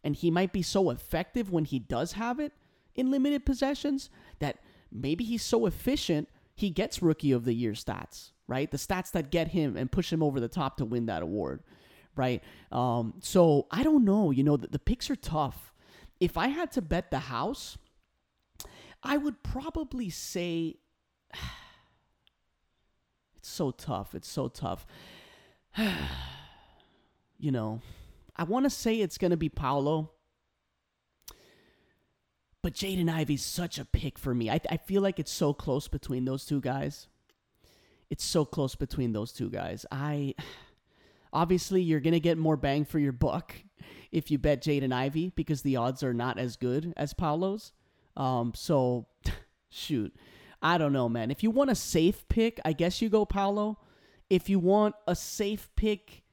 and 0.04 0.16
he 0.16 0.30
might 0.30 0.52
be 0.52 0.62
so 0.62 0.90
effective 0.90 1.52
when 1.52 1.66
he 1.66 1.80
does 1.80 2.14
have 2.14 2.40
it 2.40 2.52
in 2.96 3.12
limited 3.12 3.46
possessions 3.46 4.10
that 4.40 4.60
maybe 4.92 5.24
he's 5.24 5.44
so 5.44 5.66
efficient 5.66 6.28
he 6.62 6.70
gets 6.70 7.02
rookie 7.02 7.32
of 7.32 7.44
the 7.44 7.54
year 7.54 7.74
stats, 7.74 8.32
right? 8.48 8.70
The 8.70 8.78
stats 8.78 9.12
that 9.12 9.32
get 9.32 9.50
him 9.50 9.76
and 9.76 9.92
push 9.92 10.14
him 10.14 10.24
over 10.24 10.40
the 10.40 10.48
top 10.48 10.78
to 10.78 10.86
win 10.86 11.08
that 11.08 11.24
award, 11.24 11.64
right? 12.16 12.44
Um, 12.72 13.16
so 13.20 13.68
I 13.72 13.84
don't 13.84 14.06
know. 14.06 14.32
You 14.32 14.44
know, 14.44 14.58
the, 14.58 14.68
the 14.68 14.80
picks 14.80 15.10
are 15.10 15.16
tough. 15.16 15.74
If 16.20 16.38
I 16.38 16.48
had 16.48 16.72
to 16.74 16.82
bet 16.82 17.12
the 17.12 17.20
house, 17.20 17.78
I 19.04 19.18
would 19.18 19.42
probably 19.44 20.10
say 20.10 20.76
it's 23.38 23.50
so 23.50 23.72
tough. 23.72 24.14
It's 24.14 24.30
so 24.30 24.48
tough. 24.48 24.86
you 27.40 27.52
know, 27.52 27.82
I 28.36 28.44
want 28.44 28.66
to 28.66 28.70
say 28.70 29.02
it's 29.02 29.18
going 29.18 29.32
to 29.32 29.38
be 29.38 29.50
Paolo. 29.50 30.12
But 32.62 32.74
Jaden 32.74 33.10
Ivey's 33.10 33.44
such 33.44 33.80
a 33.80 33.86
pick 33.86 34.20
for 34.20 34.36
me. 34.36 34.50
I, 34.50 34.60
I 34.70 34.78
feel 34.78 35.02
like 35.02 35.20
it's 35.20 35.32
so 35.32 35.54
close 35.54 35.88
between 35.88 36.26
those 36.26 36.46
two 36.46 36.62
guys. 36.62 37.08
It's 38.10 38.24
so 38.24 38.46
close 38.46 38.76
between 38.76 39.14
those 39.14 39.32
two 39.32 39.50
guys. 39.50 39.86
I 39.92 40.36
obviously 41.34 41.82
you're 41.82 42.00
gonna 42.00 42.20
get 42.20 42.38
more 42.38 42.58
bang 42.58 42.86
for 42.86 43.00
your 43.00 43.14
buck 43.14 43.56
if 44.12 44.30
you 44.30 44.38
bet 44.38 44.62
Jaden 44.62 44.94
Ivey 44.94 45.32
because 45.36 45.62
the 45.62 45.78
odds 45.78 46.04
are 46.04 46.14
not 46.14 46.38
as 46.38 46.58
good 46.58 46.94
as 46.98 47.14
Paolo's. 47.14 47.72
Um, 48.18 48.54
so 48.56 49.08
shoot, 49.70 50.14
I 50.62 50.78
don't 50.78 50.94
know, 50.94 51.10
man. 51.10 51.32
If 51.32 51.44
you 51.44 51.50
want 51.50 51.72
a 51.72 51.76
safe 51.76 52.28
pick, 52.28 52.60
I 52.66 52.74
guess 52.74 53.02
you 53.02 53.10
go 53.10 53.26
Paolo. 53.26 53.80
If 54.30 54.50
you 54.50 54.60
want 54.60 54.96
a 55.08 55.16
safe 55.16 55.70
pick, 55.76 56.24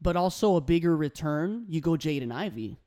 but 0.00 0.16
also 0.16 0.56
a 0.56 0.60
bigger 0.60 0.96
return, 0.96 1.64
you 1.68 1.80
go 1.80 1.92
Jaden 1.92 2.32
Ivey. 2.32 2.78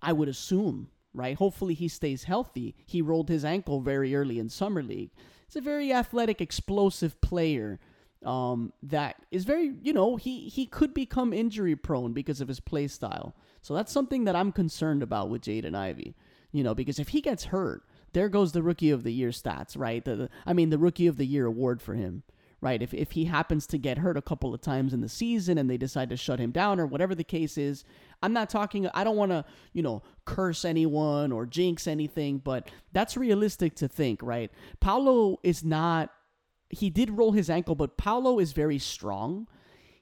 I 0.00 0.12
would 0.12 0.28
assume, 0.28 0.88
right? 1.18 1.36
Hopefully 1.36 1.74
he 1.74 1.88
stays 1.88 2.24
healthy. 2.24 2.74
He 2.86 3.02
rolled 3.02 3.28
his 3.28 3.44
ankle 3.44 3.80
very 3.80 4.14
early 4.14 4.38
in 4.38 4.48
summer 4.48 4.82
league. 4.82 5.10
He's 5.46 5.56
a 5.56 5.60
very 5.60 5.92
athletic, 5.92 6.40
explosive 6.40 7.20
player 7.20 7.78
um, 8.24 8.72
that 8.82 9.16
is 9.30 9.44
very, 9.44 9.74
you 9.82 9.92
know, 9.92 10.16
he 10.16 10.48
he 10.48 10.66
could 10.66 10.92
become 10.92 11.32
injury 11.32 11.76
prone 11.76 12.12
because 12.12 12.40
of 12.40 12.48
his 12.48 12.60
play 12.60 12.88
style. 12.88 13.34
So 13.62 13.74
that's 13.74 13.92
something 13.92 14.24
that 14.24 14.36
I'm 14.36 14.52
concerned 14.52 15.02
about 15.02 15.30
with 15.30 15.42
Jaden 15.42 15.74
Ivey. 15.74 16.14
You 16.50 16.64
know, 16.64 16.74
because 16.74 16.98
if 16.98 17.08
he 17.08 17.20
gets 17.20 17.44
hurt, 17.44 17.82
there 18.12 18.28
goes 18.28 18.52
the 18.52 18.62
rookie 18.62 18.90
of 18.90 19.02
the 19.02 19.12
year 19.12 19.30
stats, 19.30 19.76
right? 19.76 20.04
The, 20.04 20.16
the, 20.16 20.28
I 20.46 20.52
mean, 20.54 20.70
the 20.70 20.78
rookie 20.78 21.06
of 21.06 21.18
the 21.18 21.26
year 21.26 21.46
award 21.46 21.82
for 21.82 21.94
him, 21.94 22.22
right? 22.60 22.82
If 22.82 22.92
if 22.92 23.12
he 23.12 23.24
happens 23.26 23.66
to 23.68 23.78
get 23.78 23.98
hurt 23.98 24.16
a 24.16 24.22
couple 24.22 24.52
of 24.52 24.60
times 24.60 24.92
in 24.92 25.00
the 25.00 25.08
season 25.08 25.58
and 25.58 25.70
they 25.70 25.76
decide 25.76 26.10
to 26.10 26.16
shut 26.16 26.40
him 26.40 26.50
down 26.50 26.80
or 26.80 26.86
whatever 26.86 27.14
the 27.14 27.24
case 27.24 27.56
is, 27.56 27.84
I'm 28.22 28.32
not 28.32 28.50
talking. 28.50 28.88
I 28.94 29.04
don't 29.04 29.16
want 29.16 29.30
to, 29.32 29.44
you 29.72 29.82
know, 29.82 30.02
curse 30.24 30.64
anyone 30.64 31.30
or 31.32 31.46
jinx 31.46 31.86
anything, 31.86 32.38
but 32.38 32.70
that's 32.92 33.16
realistic 33.16 33.76
to 33.76 33.88
think, 33.88 34.22
right? 34.22 34.50
Paolo 34.80 35.38
is 35.42 35.64
not. 35.64 36.10
He 36.70 36.90
did 36.90 37.10
roll 37.10 37.32
his 37.32 37.48
ankle, 37.48 37.74
but 37.74 37.96
Paolo 37.96 38.38
is 38.38 38.52
very 38.52 38.78
strong. 38.78 39.46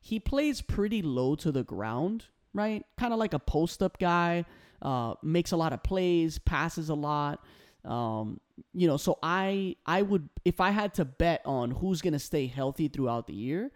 He 0.01 0.19
plays 0.19 0.63
pretty 0.63 1.03
low 1.03 1.35
to 1.37 1.53
the 1.53 1.63
ground, 1.63 2.25
right? 2.55 2.85
Kind 2.99 3.13
of 3.13 3.19
like 3.19 3.35
a 3.35 3.39
post 3.39 3.83
up 3.83 3.99
guy. 3.99 4.45
Uh, 4.83 5.15
makes 5.23 5.53
a 5.53 5.57
lot 5.57 5.73
of 5.73 5.83
plays, 5.83 6.39
passes 6.39 6.91
a 6.91 6.95
lot. 6.95 7.43
Um, 7.85 8.41
you 8.73 8.87
know, 8.87 8.97
so 8.97 9.19
I 9.23 9.77
I 9.85 10.03
would 10.03 10.29
if 10.45 10.61
I 10.61 10.71
had 10.71 10.95
to 10.95 11.05
bet 11.05 11.43
on 11.45 11.71
who's 11.71 12.03
gonna 12.03 12.19
stay 12.19 12.47
healthy 12.47 12.89
throughout 12.89 13.27
the 13.27 13.35
year 13.35 13.71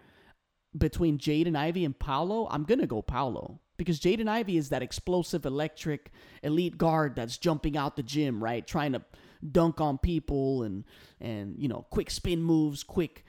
between 0.77 1.19
Jaden 1.19 1.57
Ivey 1.57 1.85
and 1.85 1.99
Paolo, 1.99 2.49
I'm 2.51 2.65
gonna 2.65 2.87
go 2.87 3.03
Paolo. 3.03 3.61
Because 3.77 3.99
Jaden 3.99 4.29
Ivey 4.29 4.59
is 4.59 4.69
that 4.69 4.83
explosive, 4.83 5.47
electric, 5.47 6.11
elite 6.43 6.77
guard 6.77 7.17
that's 7.17 7.39
jumping 7.39 7.79
out 7.79 7.97
the 7.97 8.03
gym, 8.03 8.45
right, 8.45 8.67
trying 8.67 8.93
to 8.93 9.03
dunk 9.51 9.81
on 9.81 9.97
people 9.97 10.63
and 10.65 10.85
and 11.21 11.57
you 11.59 11.69
know 11.69 11.87
quick 11.91 12.11
spin 12.11 12.43
moves, 12.43 12.83
quick 12.83 13.25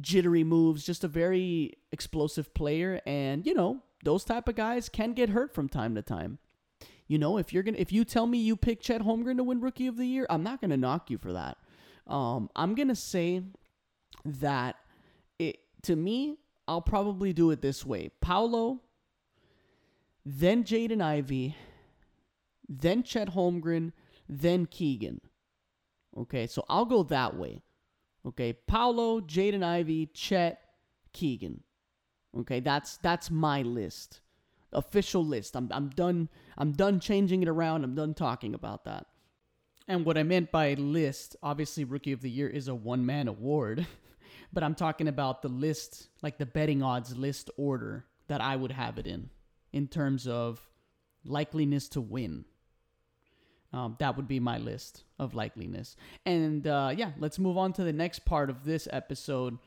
jittery 0.00 0.44
moves, 0.44 0.84
just 0.84 1.04
a 1.04 1.08
very 1.08 1.74
explosive 1.90 2.52
player, 2.54 3.00
and 3.06 3.46
you 3.46 3.54
know 3.54 3.82
those 4.04 4.24
type 4.24 4.48
of 4.48 4.54
guys 4.54 4.88
can 4.88 5.12
get 5.12 5.30
hurt 5.30 5.54
from 5.54 5.68
time 5.68 5.94
to 5.94 6.02
time. 6.02 6.38
You 7.12 7.18
know, 7.18 7.36
if 7.36 7.52
you're 7.52 7.62
gonna 7.62 7.76
if 7.76 7.92
you 7.92 8.06
tell 8.06 8.26
me 8.26 8.38
you 8.38 8.56
pick 8.56 8.80
Chet 8.80 9.02
Holmgren 9.02 9.36
to 9.36 9.44
win 9.44 9.60
Rookie 9.60 9.86
of 9.86 9.98
the 9.98 10.06
Year, 10.06 10.26
I'm 10.30 10.42
not 10.42 10.62
gonna 10.62 10.78
knock 10.78 11.10
you 11.10 11.18
for 11.18 11.34
that. 11.34 11.58
Um, 12.06 12.48
I'm 12.56 12.74
gonna 12.74 12.96
say 12.96 13.42
that 14.24 14.76
it 15.38 15.58
to 15.82 15.94
me, 15.94 16.38
I'll 16.66 16.80
probably 16.80 17.34
do 17.34 17.50
it 17.50 17.60
this 17.60 17.84
way: 17.84 18.12
Paolo, 18.22 18.80
then 20.24 20.64
Jaden 20.64 21.02
Ivey, 21.02 21.54
then 22.66 23.02
Chet 23.02 23.34
Holmgren, 23.34 23.92
then 24.26 24.64
Keegan. 24.64 25.20
Okay, 26.16 26.46
so 26.46 26.64
I'll 26.70 26.86
go 26.86 27.02
that 27.02 27.36
way. 27.36 27.60
Okay, 28.24 28.54
Paolo, 28.54 29.20
Jaden 29.20 29.62
Ivey, 29.62 30.06
Chet, 30.14 30.62
Keegan. 31.12 31.62
Okay, 32.38 32.60
that's 32.60 32.96
that's 32.96 33.30
my 33.30 33.60
list. 33.60 34.22
Official 34.72 35.24
list. 35.24 35.56
I'm 35.56 35.68
I'm 35.72 35.88
done 35.90 36.28
I'm 36.56 36.72
done 36.72 37.00
changing 37.00 37.42
it 37.42 37.48
around. 37.48 37.84
I'm 37.84 37.94
done 37.94 38.14
talking 38.14 38.54
about 38.54 38.84
that. 38.84 39.06
And 39.88 40.04
what 40.04 40.16
I 40.16 40.22
meant 40.22 40.52
by 40.52 40.74
list, 40.74 41.36
obviously 41.42 41.84
rookie 41.84 42.12
of 42.12 42.22
the 42.22 42.30
year 42.30 42.48
is 42.48 42.68
a 42.68 42.74
one 42.74 43.04
man 43.04 43.28
award, 43.28 43.86
but 44.52 44.62
I'm 44.62 44.74
talking 44.74 45.08
about 45.08 45.42
the 45.42 45.48
list, 45.48 46.08
like 46.22 46.38
the 46.38 46.46
betting 46.46 46.82
odds 46.82 47.16
list 47.16 47.50
order 47.56 48.06
that 48.28 48.40
I 48.40 48.56
would 48.56 48.72
have 48.72 48.98
it 48.98 49.06
in 49.06 49.30
in 49.72 49.88
terms 49.88 50.26
of 50.26 50.60
likeliness 51.26 51.90
to 51.90 52.00
win. 52.00 52.44
Um, 53.72 53.96
that 54.00 54.16
would 54.16 54.28
be 54.28 54.38
my 54.38 54.58
list 54.58 55.04
of 55.18 55.32
likeliness. 55.32 55.96
And 56.26 56.66
uh, 56.66 56.92
yeah, 56.94 57.12
let's 57.18 57.38
move 57.38 57.56
on 57.56 57.72
to 57.74 57.84
the 57.84 57.92
next 57.92 58.24
part 58.24 58.50
of 58.50 58.64
this 58.64 58.86
episode, 58.92 59.58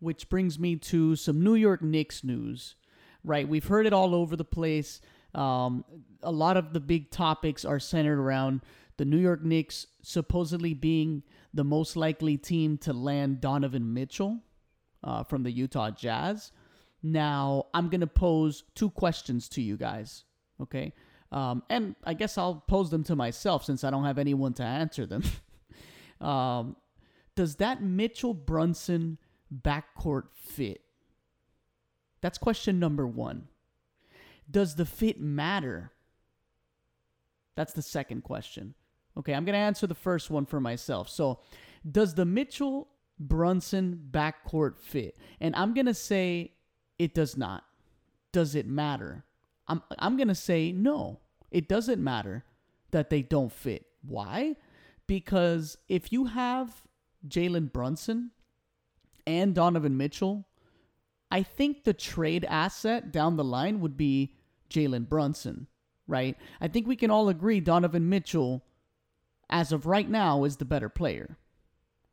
which 0.00 0.28
brings 0.28 0.58
me 0.58 0.76
to 0.76 1.16
some 1.16 1.42
New 1.42 1.54
York 1.54 1.82
Knicks 1.82 2.22
news. 2.22 2.74
Right, 3.26 3.46
we've 3.48 3.66
heard 3.66 3.86
it 3.86 3.92
all 3.92 4.14
over 4.14 4.36
the 4.36 4.44
place. 4.44 5.00
Um, 5.34 5.84
a 6.22 6.30
lot 6.30 6.56
of 6.56 6.72
the 6.72 6.78
big 6.78 7.10
topics 7.10 7.64
are 7.64 7.80
centered 7.80 8.20
around 8.20 8.60
the 8.98 9.04
New 9.04 9.18
York 9.18 9.42
Knicks 9.44 9.88
supposedly 10.00 10.74
being 10.74 11.24
the 11.52 11.64
most 11.64 11.96
likely 11.96 12.36
team 12.36 12.78
to 12.78 12.92
land 12.92 13.40
Donovan 13.40 13.92
Mitchell 13.92 14.38
uh, 15.02 15.24
from 15.24 15.42
the 15.42 15.50
Utah 15.50 15.90
Jazz. 15.90 16.52
Now, 17.02 17.66
I'm 17.74 17.88
going 17.88 18.00
to 18.00 18.06
pose 18.06 18.62
two 18.76 18.90
questions 18.90 19.48
to 19.50 19.60
you 19.60 19.76
guys, 19.76 20.22
okay? 20.62 20.92
Um, 21.32 21.64
and 21.68 21.96
I 22.04 22.14
guess 22.14 22.38
I'll 22.38 22.62
pose 22.68 22.90
them 22.90 23.02
to 23.04 23.16
myself 23.16 23.64
since 23.64 23.82
I 23.82 23.90
don't 23.90 24.04
have 24.04 24.18
anyone 24.18 24.54
to 24.54 24.62
answer 24.62 25.04
them. 25.04 25.24
um, 26.20 26.76
does 27.34 27.56
that 27.56 27.82
Mitchell 27.82 28.34
Brunson 28.34 29.18
backcourt 29.52 30.28
fit? 30.32 30.80
That's 32.20 32.38
question 32.38 32.78
number 32.78 33.06
one. 33.06 33.48
Does 34.50 34.76
the 34.76 34.86
fit 34.86 35.20
matter? 35.20 35.92
That's 37.54 37.72
the 37.72 37.82
second 37.82 38.22
question. 38.22 38.74
Okay, 39.18 39.34
I'm 39.34 39.44
going 39.44 39.54
to 39.54 39.58
answer 39.58 39.86
the 39.86 39.94
first 39.94 40.30
one 40.30 40.46
for 40.46 40.60
myself. 40.60 41.08
So, 41.08 41.40
does 41.90 42.14
the 42.14 42.24
Mitchell 42.24 42.88
Brunson 43.18 44.08
backcourt 44.10 44.78
fit? 44.78 45.16
And 45.40 45.56
I'm 45.56 45.72
going 45.72 45.86
to 45.86 45.94
say 45.94 46.52
it 46.98 47.14
does 47.14 47.36
not. 47.36 47.64
Does 48.32 48.54
it 48.54 48.66
matter? 48.66 49.24
I'm 49.68 49.82
I'm 49.98 50.16
going 50.16 50.28
to 50.28 50.34
say 50.34 50.72
no. 50.72 51.20
It 51.50 51.68
doesn't 51.68 52.02
matter 52.02 52.44
that 52.90 53.10
they 53.10 53.22
don't 53.22 53.52
fit. 53.52 53.86
Why? 54.02 54.56
Because 55.06 55.78
if 55.88 56.12
you 56.12 56.26
have 56.26 56.82
Jalen 57.26 57.72
Brunson 57.72 58.30
and 59.26 59.54
Donovan 59.54 59.96
Mitchell, 59.96 60.46
I 61.30 61.42
think 61.42 61.84
the 61.84 61.94
trade 61.94 62.44
asset 62.44 63.12
down 63.12 63.36
the 63.36 63.44
line 63.44 63.80
would 63.80 63.96
be 63.96 64.34
Jalen 64.70 65.08
Brunson, 65.08 65.66
right? 66.06 66.36
I 66.60 66.68
think 66.68 66.86
we 66.86 66.96
can 66.96 67.10
all 67.10 67.28
agree 67.28 67.60
Donovan 67.60 68.08
Mitchell, 68.08 68.64
as 69.50 69.72
of 69.72 69.86
right 69.86 70.08
now, 70.08 70.44
is 70.44 70.56
the 70.56 70.64
better 70.64 70.88
player, 70.88 71.36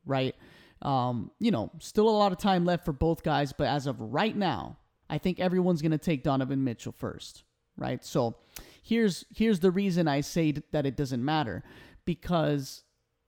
right? 0.04 0.34
Um, 0.82 1.30
you 1.38 1.50
know, 1.50 1.70
still 1.78 2.08
a 2.08 2.10
lot 2.10 2.32
of 2.32 2.38
time 2.38 2.64
left 2.64 2.84
for 2.84 2.92
both 2.92 3.22
guys, 3.22 3.52
but 3.52 3.68
as 3.68 3.86
of 3.86 4.00
right 4.00 4.36
now, 4.36 4.78
I 5.08 5.18
think 5.18 5.40
everyone's 5.40 5.82
going 5.82 5.92
to 5.92 5.98
take 5.98 6.22
Donovan 6.22 6.64
Mitchell 6.64 6.92
first, 6.92 7.44
right? 7.76 8.04
So 8.04 8.36
here's 8.82 9.24
here's 9.34 9.60
the 9.60 9.70
reason 9.70 10.08
I 10.08 10.20
say 10.20 10.54
that 10.72 10.86
it 10.86 10.96
doesn't 10.96 11.24
matter 11.24 11.62
because 12.04 12.82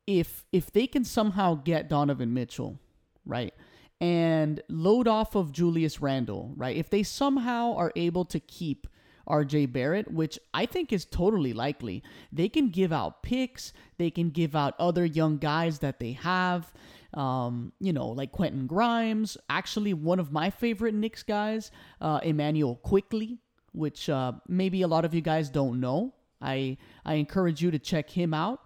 if 0.07 0.45
if 0.53 0.71
they 0.73 0.87
can 0.87 1.05
somehow 1.05 1.55
get 1.55 1.89
Donovan 1.89 2.35
Mitchell, 2.35 2.79
right? 3.25 3.55
And 4.01 4.63
load 4.69 5.09
off 5.09 5.35
of 5.35 5.53
Julius 5.53 6.01
Randle, 6.03 6.53
right? 6.57 6.77
If 6.77 6.91
they 6.91 7.03
somehow 7.03 7.75
are 7.77 7.93
able 7.97 8.27
to 8.27 8.39
keep 8.39 8.87
RJ 9.29 9.73
Barrett, 9.73 10.11
which 10.11 10.39
I 10.55 10.67
think 10.67 10.93
is 10.93 11.05
totally 11.05 11.53
likely. 11.53 12.03
They 12.33 12.49
can 12.49 12.69
give 12.69 12.93
out 12.93 13.23
picks, 13.23 13.73
they 13.99 14.11
can 14.11 14.31
give 14.31 14.55
out 14.55 14.75
other 14.79 15.05
young 15.05 15.39
guys 15.39 15.81
that 15.81 15.99
they 15.99 16.13
have. 16.13 16.73
Um, 17.15 17.73
you 17.81 17.93
know, 17.93 18.09
like 18.09 18.33
Quentin 18.33 18.67
Grimes, 18.67 19.39
actually 19.49 19.95
one 19.95 20.19
of 20.19 20.33
my 20.33 20.51
favorite 20.51 20.95
Knicks 20.95 21.23
guys, 21.23 21.71
uh, 22.01 22.21
Immanuel 22.23 22.77
Quickley, 22.77 23.39
which 23.73 24.09
uh, 24.09 24.33
maybe 24.49 24.83
a 24.83 24.89
lot 24.89 25.05
of 25.05 25.15
you 25.15 25.23
guys 25.23 25.49
don't 25.49 25.81
know. 25.81 26.13
I 26.41 26.77
I 27.05 27.15
encourage 27.15 27.63
you 27.63 27.71
to 27.71 27.79
check 27.79 28.11
him 28.11 28.35
out. 28.35 28.61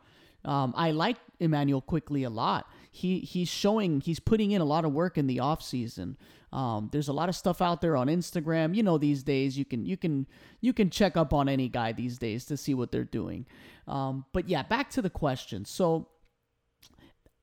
Um, 0.44 0.74
I 0.76 0.90
like 0.90 1.16
Immanuel 1.38 1.80
Quickley 1.80 2.24
a 2.24 2.30
lot. 2.30 2.68
He 2.90 3.20
he's 3.20 3.48
showing 3.48 4.00
he's 4.00 4.20
putting 4.20 4.50
in 4.50 4.60
a 4.60 4.64
lot 4.64 4.84
of 4.84 4.92
work 4.92 5.16
in 5.16 5.26
the 5.26 5.40
off 5.40 5.62
season. 5.62 6.16
Um, 6.52 6.88
there's 6.92 7.08
a 7.08 7.12
lot 7.12 7.28
of 7.28 7.36
stuff 7.36 7.62
out 7.62 7.80
there 7.80 7.96
on 7.96 8.08
Instagram. 8.08 8.74
You 8.74 8.82
know, 8.82 8.98
these 8.98 9.22
days 9.22 9.56
you 9.56 9.64
can 9.64 9.86
you 9.86 9.96
can 9.96 10.26
you 10.60 10.72
can 10.72 10.90
check 10.90 11.16
up 11.16 11.32
on 11.32 11.48
any 11.48 11.68
guy 11.68 11.92
these 11.92 12.18
days 12.18 12.44
to 12.46 12.56
see 12.56 12.74
what 12.74 12.90
they're 12.90 13.04
doing. 13.04 13.46
Um, 13.86 14.24
but 14.32 14.48
yeah, 14.48 14.62
back 14.62 14.90
to 14.90 15.02
the 15.02 15.10
question. 15.10 15.64
So 15.64 16.08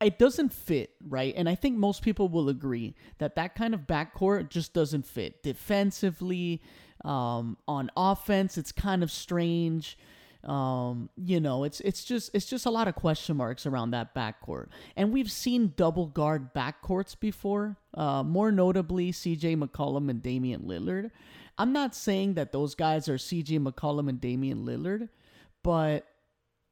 it 0.01 0.19
doesn't 0.19 0.53
fit, 0.53 0.91
right? 1.07 1.33
And 1.36 1.49
I 1.49 1.55
think 1.55 1.77
most 1.77 2.01
people 2.01 2.29
will 2.29 2.49
agree 2.49 2.95
that 3.17 3.36
that 3.36 3.55
kind 3.55 3.73
of 3.73 3.81
backcourt 3.81 4.49
just 4.49 4.73
doesn't 4.73 5.05
fit. 5.05 5.41
Defensively, 5.41 6.62
um, 7.03 7.57
on 7.67 7.89
offense, 7.95 8.57
it's 8.57 8.71
kind 8.71 9.01
of 9.01 9.12
strange. 9.12 9.97
Um, 10.43 11.10
you 11.17 11.39
know, 11.39 11.63
it's 11.63 11.80
it's 11.82 12.04
just 12.04 12.32
it's 12.34 12.45
just 12.45 12.65
a 12.65 12.69
lot 12.69 12.88
of 12.88 12.95
question 12.95 13.38
marks 13.38 13.65
around 13.65 13.91
that 13.91 14.15
backcourt. 14.15 14.67
And 14.95 15.12
we've 15.12 15.32
seen 15.32 15.73
double 15.76 16.08
guard 16.08 16.54
backcourts 16.54 17.19
before, 17.19 17.78
uh, 17.93 18.23
more 18.23 18.52
notably 18.52 19.12
CJ 19.12 19.58
McCollum 19.58 20.10
and 20.10 20.21
Damian 20.21 20.62
Lillard. 20.62 21.12
I'm 21.58 21.73
not 21.73 21.95
saying 21.95 22.36
that 22.36 22.52
those 22.52 22.76
guys 22.76 23.10
are 23.10 23.17
CJ 23.17 23.60
McCollum 23.60 24.10
and 24.10 24.21
Damian 24.21 24.63
Lillard, 24.65 25.10
but 25.63 26.06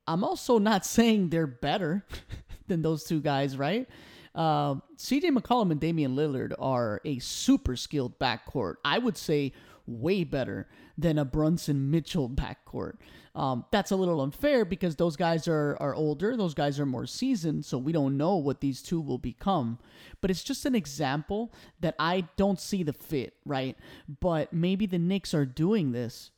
I'm 0.08 0.24
also 0.24 0.60
not 0.60 0.86
saying 0.86 1.30
they're 1.30 1.48
better 1.48 2.06
than 2.68 2.82
those 2.82 3.04
two 3.04 3.20
guys, 3.20 3.58
right? 3.58 3.88
Uh, 4.34 4.76
CJ 4.98 5.32
McCollum 5.32 5.72
and 5.72 5.80
Damian 5.80 6.16
Lillard 6.16 6.54
are 6.60 7.02
a 7.06 7.20
super 7.20 7.76
skilled 7.76 8.20
backcourt. 8.20 8.76
I 8.84 9.00
would 9.00 9.18
say 9.18 9.54
way 9.88 10.24
better 10.24 10.68
than 10.98 11.18
a 11.18 11.26
Brunson 11.26 11.92
Mitchell 11.92 12.30
backcourt. 12.30 12.96
Um, 13.36 13.66
that's 13.70 13.92
a 13.92 13.98
little 13.98 14.22
unfair 14.22 14.64
because 14.64 14.96
those 14.96 15.18
guys 15.18 15.48
are, 15.48 15.76
are 15.82 15.94
older, 15.94 16.38
those 16.38 16.54
guys 16.54 16.80
are 16.80 16.86
more 16.86 17.06
seasoned, 17.06 17.66
so 17.66 17.78
we 17.78 17.92
don't 17.92 18.16
know 18.16 18.38
what 18.38 18.62
these 18.62 18.82
two 18.82 19.02
will 19.02 19.18
become. 19.18 19.78
But 20.22 20.32
it's 20.32 20.44
just 20.44 20.66
an 20.66 20.74
example 20.74 21.54
that 21.82 21.96
I 22.00 22.30
don't 22.38 22.60
see 22.60 22.82
the 22.84 22.94
fit, 22.94 23.34
right? 23.46 23.78
But 24.22 24.54
maybe 24.54 24.86
the 24.86 25.00
Knicks 25.00 25.34
are 25.34 25.46
doing 25.46 25.92
this 25.92 26.32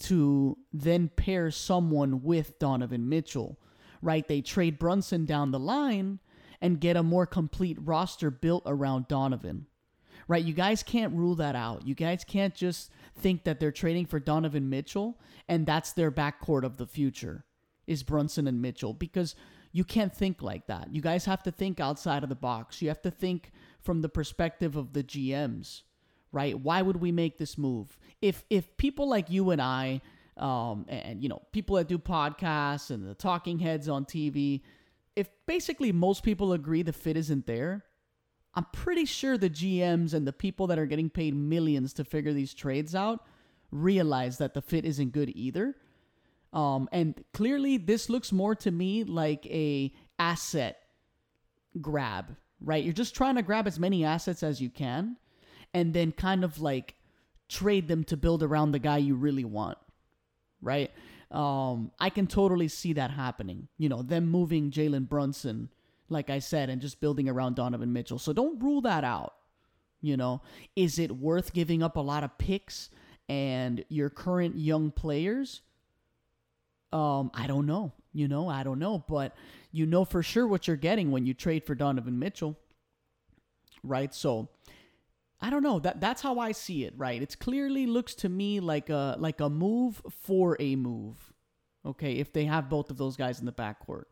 to 0.00 0.58
then 0.72 1.08
pair 1.08 1.50
someone 1.50 2.22
with 2.22 2.58
Donovan 2.60 3.08
Mitchell, 3.08 3.58
right? 4.00 4.26
They 4.26 4.40
trade 4.40 4.78
Brunson 4.78 5.24
down 5.24 5.50
the 5.50 5.58
line 5.58 6.20
and 6.60 6.80
get 6.80 6.96
a 6.96 7.02
more 7.02 7.26
complete 7.26 7.78
roster 7.80 8.30
built 8.30 8.62
around 8.66 9.08
Donovan 9.08 9.66
right? 10.28 10.44
You 10.44 10.54
guys 10.54 10.82
can't 10.82 11.14
rule 11.14 11.34
that 11.36 11.56
out. 11.56 11.86
You 11.86 11.94
guys 11.94 12.24
can't 12.24 12.54
just 12.54 12.90
think 13.16 13.44
that 13.44 13.60
they're 13.60 13.72
trading 13.72 14.06
for 14.06 14.18
Donovan 14.18 14.68
Mitchell 14.70 15.18
and 15.48 15.66
that's 15.66 15.92
their 15.92 16.10
backcourt 16.10 16.64
of 16.64 16.76
the 16.76 16.86
future 16.86 17.44
is 17.86 18.02
Brunson 18.02 18.46
and 18.46 18.62
Mitchell 18.62 18.94
because 18.94 19.34
you 19.72 19.84
can't 19.84 20.14
think 20.14 20.42
like 20.42 20.66
that. 20.68 20.94
You 20.94 21.02
guys 21.02 21.24
have 21.24 21.42
to 21.42 21.50
think 21.50 21.80
outside 21.80 22.22
of 22.22 22.28
the 22.28 22.34
box. 22.34 22.80
You 22.80 22.88
have 22.88 23.02
to 23.02 23.10
think 23.10 23.50
from 23.80 24.00
the 24.00 24.08
perspective 24.08 24.76
of 24.76 24.92
the 24.92 25.02
GMs, 25.02 25.82
right? 26.32 26.58
Why 26.58 26.80
would 26.80 26.96
we 26.96 27.12
make 27.12 27.38
this 27.38 27.58
move? 27.58 27.98
If 28.22 28.44
if 28.48 28.76
people 28.76 29.08
like 29.08 29.30
you 29.30 29.50
and 29.50 29.60
I 29.60 30.00
um, 30.36 30.86
and 30.88 31.22
you 31.22 31.28
know 31.28 31.42
people 31.52 31.76
that 31.76 31.88
do 31.88 31.98
podcasts 31.98 32.90
and 32.90 33.06
the 33.06 33.14
talking 33.14 33.58
heads 33.58 33.88
on 33.88 34.04
TV, 34.04 34.62
if 35.16 35.28
basically 35.46 35.92
most 35.92 36.22
people 36.22 36.52
agree 36.52 36.82
the 36.82 36.92
fit 36.92 37.16
isn't 37.16 37.46
there, 37.46 37.84
I'm 38.56 38.66
pretty 38.72 39.04
sure 39.04 39.36
the 39.36 39.50
GMs 39.50 40.14
and 40.14 40.26
the 40.26 40.32
people 40.32 40.68
that 40.68 40.78
are 40.78 40.86
getting 40.86 41.10
paid 41.10 41.34
millions 41.34 41.92
to 41.94 42.04
figure 42.04 42.32
these 42.32 42.54
trades 42.54 42.94
out 42.94 43.24
realize 43.72 44.38
that 44.38 44.54
the 44.54 44.62
fit 44.62 44.84
isn't 44.84 45.12
good 45.12 45.32
either. 45.34 45.74
Um, 46.52 46.88
and 46.92 47.22
clearly, 47.32 47.76
this 47.78 48.08
looks 48.08 48.30
more 48.30 48.54
to 48.56 48.70
me 48.70 49.02
like 49.02 49.44
a 49.46 49.92
asset 50.18 50.78
grab, 51.80 52.36
right? 52.60 52.84
You're 52.84 52.92
just 52.92 53.16
trying 53.16 53.34
to 53.34 53.42
grab 53.42 53.66
as 53.66 53.80
many 53.80 54.04
assets 54.04 54.44
as 54.44 54.60
you 54.60 54.70
can, 54.70 55.16
and 55.74 55.92
then 55.92 56.12
kind 56.12 56.44
of 56.44 56.60
like 56.60 56.94
trade 57.48 57.88
them 57.88 58.04
to 58.04 58.16
build 58.16 58.44
around 58.44 58.70
the 58.70 58.78
guy 58.78 58.98
you 58.98 59.16
really 59.16 59.44
want, 59.44 59.78
right? 60.62 60.92
Um, 61.32 61.90
I 61.98 62.10
can 62.10 62.28
totally 62.28 62.68
see 62.68 62.92
that 62.92 63.10
happening. 63.10 63.66
You 63.76 63.88
know, 63.88 64.02
them 64.02 64.30
moving 64.30 64.70
Jalen 64.70 65.08
Brunson 65.08 65.70
like 66.08 66.30
I 66.30 66.38
said, 66.38 66.70
and 66.70 66.80
just 66.80 67.00
building 67.00 67.28
around 67.28 67.56
Donovan 67.56 67.92
Mitchell. 67.92 68.18
So 68.18 68.32
don't 68.32 68.62
rule 68.62 68.80
that 68.82 69.04
out. 69.04 69.34
You 70.00 70.16
know, 70.16 70.42
is 70.76 70.98
it 70.98 71.10
worth 71.10 71.52
giving 71.54 71.82
up 71.82 71.96
a 71.96 72.00
lot 72.00 72.24
of 72.24 72.36
picks 72.36 72.90
and 73.28 73.84
your 73.88 74.10
current 74.10 74.58
young 74.58 74.90
players? 74.90 75.62
Um, 76.92 77.30
I 77.32 77.46
don't 77.46 77.66
know. 77.66 77.92
You 78.12 78.28
know, 78.28 78.48
I 78.48 78.62
don't 78.62 78.78
know, 78.78 79.02
but 79.08 79.34
you 79.72 79.86
know 79.86 80.04
for 80.04 80.22
sure 80.22 80.46
what 80.46 80.68
you're 80.68 80.76
getting 80.76 81.10
when 81.10 81.26
you 81.26 81.34
trade 81.34 81.64
for 81.64 81.74
Donovan 81.74 82.18
Mitchell. 82.18 82.58
Right? 83.82 84.14
So 84.14 84.50
I 85.40 85.50
don't 85.50 85.62
know. 85.62 85.78
That 85.78 86.00
that's 86.00 86.22
how 86.22 86.38
I 86.38 86.52
see 86.52 86.84
it, 86.84 86.94
right? 86.96 87.20
It's 87.20 87.34
clearly 87.34 87.86
looks 87.86 88.14
to 88.16 88.28
me 88.28 88.60
like 88.60 88.88
a 88.88 89.16
like 89.18 89.40
a 89.40 89.50
move 89.50 90.00
for 90.22 90.56
a 90.60 90.76
move. 90.76 91.32
Okay, 91.84 92.14
if 92.14 92.32
they 92.32 92.44
have 92.44 92.70
both 92.70 92.90
of 92.90 92.96
those 92.96 93.16
guys 93.16 93.40
in 93.40 93.46
the 93.46 93.52
backcourt. 93.52 94.04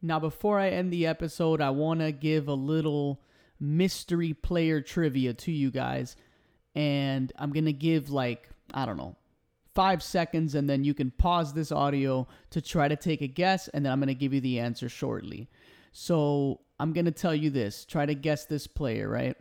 Now, 0.00 0.20
before 0.20 0.58
I 0.58 0.70
end 0.70 0.92
the 0.92 1.06
episode, 1.06 1.60
I 1.60 1.70
want 1.70 2.00
to 2.00 2.12
give 2.12 2.48
a 2.48 2.54
little 2.54 3.20
mystery 3.58 4.32
player 4.32 4.80
trivia 4.80 5.34
to 5.34 5.52
you 5.52 5.70
guys. 5.70 6.16
And 6.74 7.32
I'm 7.36 7.50
going 7.52 7.64
to 7.64 7.72
give, 7.72 8.10
like, 8.10 8.48
I 8.72 8.86
don't 8.86 8.96
know, 8.96 9.16
five 9.74 10.02
seconds, 10.02 10.54
and 10.54 10.68
then 10.68 10.84
you 10.84 10.94
can 10.94 11.10
pause 11.10 11.52
this 11.52 11.72
audio 11.72 12.26
to 12.50 12.60
try 12.60 12.88
to 12.88 12.96
take 12.96 13.22
a 13.22 13.26
guess, 13.26 13.68
and 13.68 13.84
then 13.84 13.92
I'm 13.92 14.00
going 14.00 14.08
to 14.08 14.14
give 14.14 14.34
you 14.34 14.40
the 14.40 14.60
answer 14.60 14.88
shortly. 14.88 15.48
So 15.92 16.60
I'm 16.78 16.92
going 16.92 17.04
to 17.06 17.10
tell 17.12 17.34
you 17.34 17.50
this 17.50 17.84
try 17.84 18.06
to 18.06 18.14
guess 18.14 18.44
this 18.44 18.66
player, 18.66 19.08
right? 19.08 19.36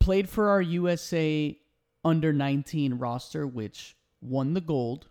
Played 0.00 0.28
for 0.28 0.50
our 0.50 0.60
USA 0.60 1.58
under 2.04 2.32
19 2.32 2.94
roster, 2.94 3.46
which 3.46 3.96
won 4.20 4.54
the 4.54 4.60
gold. 4.60 5.06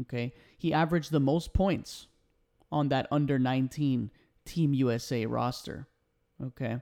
Okay. 0.00 0.32
He 0.56 0.72
averaged 0.72 1.10
the 1.10 1.20
most 1.20 1.52
points 1.52 2.06
on 2.74 2.88
that 2.88 3.06
under 3.12 3.38
19 3.38 4.10
Team 4.44 4.74
USA 4.74 5.24
roster. 5.26 5.86
Okay. 6.42 6.80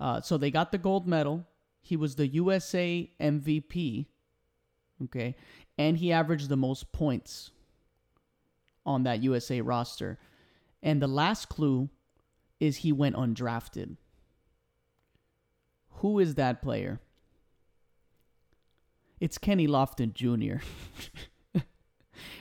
Uh, 0.00 0.22
so 0.22 0.38
they 0.38 0.50
got 0.50 0.72
the 0.72 0.78
gold 0.78 1.06
medal. 1.06 1.46
He 1.82 1.94
was 1.94 2.16
the 2.16 2.26
USA 2.26 3.08
MVP. 3.20 4.06
Okay. 5.04 5.36
And 5.76 5.98
he 5.98 6.10
averaged 6.10 6.48
the 6.48 6.56
most 6.56 6.90
points 6.90 7.50
on 8.86 9.02
that 9.02 9.22
USA 9.22 9.60
roster. 9.60 10.18
And 10.82 11.02
the 11.02 11.06
last 11.06 11.50
clue 11.50 11.90
is 12.58 12.78
he 12.78 12.90
went 12.90 13.14
undrafted. 13.14 13.96
Who 15.96 16.18
is 16.18 16.36
that 16.36 16.62
player? 16.62 16.98
It's 19.20 19.36
Kenny 19.36 19.68
Lofton 19.68 20.14
Jr. 20.14 20.64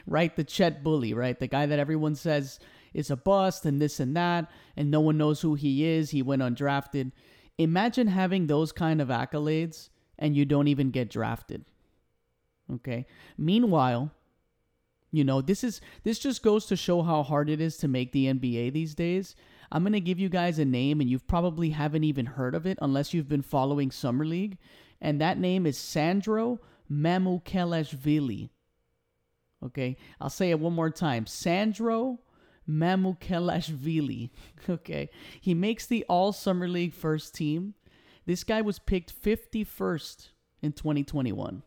right? 0.06 0.36
The 0.36 0.44
Chet 0.44 0.84
bully, 0.84 1.14
right? 1.14 1.40
The 1.40 1.48
guy 1.48 1.66
that 1.66 1.80
everyone 1.80 2.16
says 2.16 2.60
is 2.94 3.12
a 3.12 3.18
bust 3.18 3.66
and 3.66 3.82
this 3.82 4.00
and 4.00 4.16
that, 4.16 4.50
and 4.76 4.90
no 4.90 5.00
one 5.00 5.18
knows 5.18 5.42
who 5.42 5.56
he 5.56 5.86
is. 5.86 6.10
He 6.10 6.22
went 6.22 6.42
undrafted. 6.42 7.12
Imagine 7.58 8.08
having 8.08 8.48
those 8.48 8.72
kind 8.72 9.02
of 9.02 9.10
accolades 9.10 9.90
and 10.18 10.36
you 10.36 10.46
don't 10.46 10.68
even 10.68 10.92
get 10.92 11.10
drafted. 11.10 11.66
Okay. 12.72 13.06
Meanwhile, 13.38 14.12
you 15.12 15.24
know, 15.24 15.42
this 15.42 15.64
is 15.64 15.82
this 16.04 16.20
just 16.20 16.44
goes 16.44 16.66
to 16.68 16.76
show 16.76 17.02
how 17.02 17.24
hard 17.24 17.50
it 17.50 17.60
is 17.60 17.78
to 17.78 17.88
make 17.88 18.12
the 18.12 18.28
NBA 18.28 18.74
these 18.74 18.94
days. 18.94 19.36
I'm 19.72 19.84
going 19.84 19.94
to 19.94 20.00
give 20.00 20.20
you 20.20 20.30
guys 20.30 20.60
a 20.60 20.66
name 20.66 21.02
and 21.02 21.10
you 21.10 21.20
probably 21.20 21.72
haven't 21.72 22.04
even 22.04 22.26
heard 22.26 22.56
of 22.56 22.66
it 22.66 22.78
unless 22.82 23.14
you've 23.14 23.30
been 23.30 23.42
following 23.42 23.92
Summer 23.92 24.26
League, 24.26 24.58
and 25.02 25.20
that 25.20 25.40
name 25.40 25.66
is 25.66 25.78
Sandro 25.78 26.60
Mamukelashvili. 26.92 28.50
Okay, 29.64 29.98
I'll 30.22 30.30
say 30.30 30.52
it 30.52 30.60
one 30.60 30.74
more 30.74 30.90
time. 30.90 31.26
Sandro 31.26 32.20
Mamukelashvili. 32.70 34.30
Okay, 34.70 35.10
he 35.42 35.54
makes 35.54 35.86
the 35.86 36.06
All 36.08 36.32
Summer 36.32 36.68
League 36.68 36.94
first 36.94 37.34
team. 37.34 37.74
This 38.26 38.44
guy 38.44 38.62
was 38.62 38.78
picked 38.78 39.20
51st 39.22 40.28
in 40.62 40.74
2021. 40.74 41.64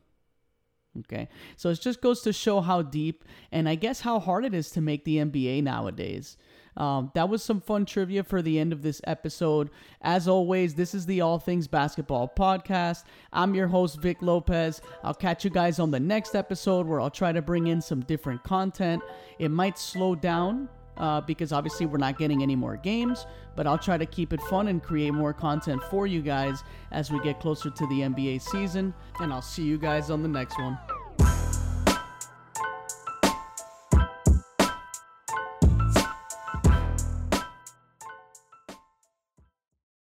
Okay, 1.01 1.29
so 1.57 1.71
it 1.71 1.81
just 1.81 2.01
goes 2.03 2.21
to 2.23 2.33
show 2.33 2.61
how 2.61 2.83
deep 2.83 3.25
and 3.51 3.69
I 3.69 3.75
guess 3.75 4.01
how 4.01 4.21
hard 4.21 4.45
it 4.45 4.55
is 4.55 4.71
to 4.73 4.81
make 4.81 5.05
the 5.05 5.17
NBA 5.17 5.63
nowadays. 5.63 6.37
Um, 6.77 7.11
that 7.15 7.29
was 7.29 7.43
some 7.43 7.61
fun 7.61 7.85
trivia 7.85 8.25
for 8.25 8.43
the 8.43 8.59
end 8.59 8.73
of 8.73 8.83
this 8.83 9.01
episode. 9.05 9.71
As 10.01 10.29
always, 10.29 10.75
this 10.75 10.95
is 10.95 11.07
the 11.07 11.21
All 11.21 11.39
Things 11.39 11.69
Basketball 11.69 12.33
podcast. 12.37 13.05
I'm 13.33 13.55
your 13.55 13.69
host, 13.69 14.01
Vic 14.01 14.19
Lopez. 14.21 14.81
I'll 15.05 15.15
catch 15.15 15.45
you 15.45 15.51
guys 15.51 15.79
on 15.79 15.91
the 15.91 16.01
next 16.01 16.35
episode 16.35 16.87
where 16.87 17.01
I'll 17.01 17.11
try 17.11 17.33
to 17.33 17.43
bring 17.43 17.67
in 17.67 17.81
some 17.81 18.01
different 18.01 18.43
content. 18.43 19.03
It 19.39 19.51
might 19.51 19.79
slow 19.79 20.15
down 20.15 20.69
uh, 20.97 21.21
because 21.21 21.53
obviously 21.53 21.87
we're 21.87 21.99
not 21.99 22.19
getting 22.19 22.43
any 22.43 22.57
more 22.57 22.77
games, 22.77 23.27
but 23.57 23.67
I'll 23.67 23.79
try 23.79 23.99
to 23.99 24.07
keep 24.07 24.33
it 24.33 24.41
fun 24.43 24.69
and 24.69 24.83
create 24.83 25.13
more 25.13 25.33
content 25.33 25.83
for 25.85 26.07
you 26.07 26.23
guys 26.23 26.63
as 26.91 27.11
we 27.11 27.21
get 27.21 27.41
closer 27.41 27.71
to 27.71 27.87
the 27.89 28.01
NBA 28.01 28.43
season. 28.43 28.95
And 29.21 29.33
I'll 29.33 29.43
see 29.43 29.65
you 29.65 29.79
guys 29.79 30.11
on 30.11 30.23
the 30.23 30.29
next 30.29 30.59
one. 30.59 30.79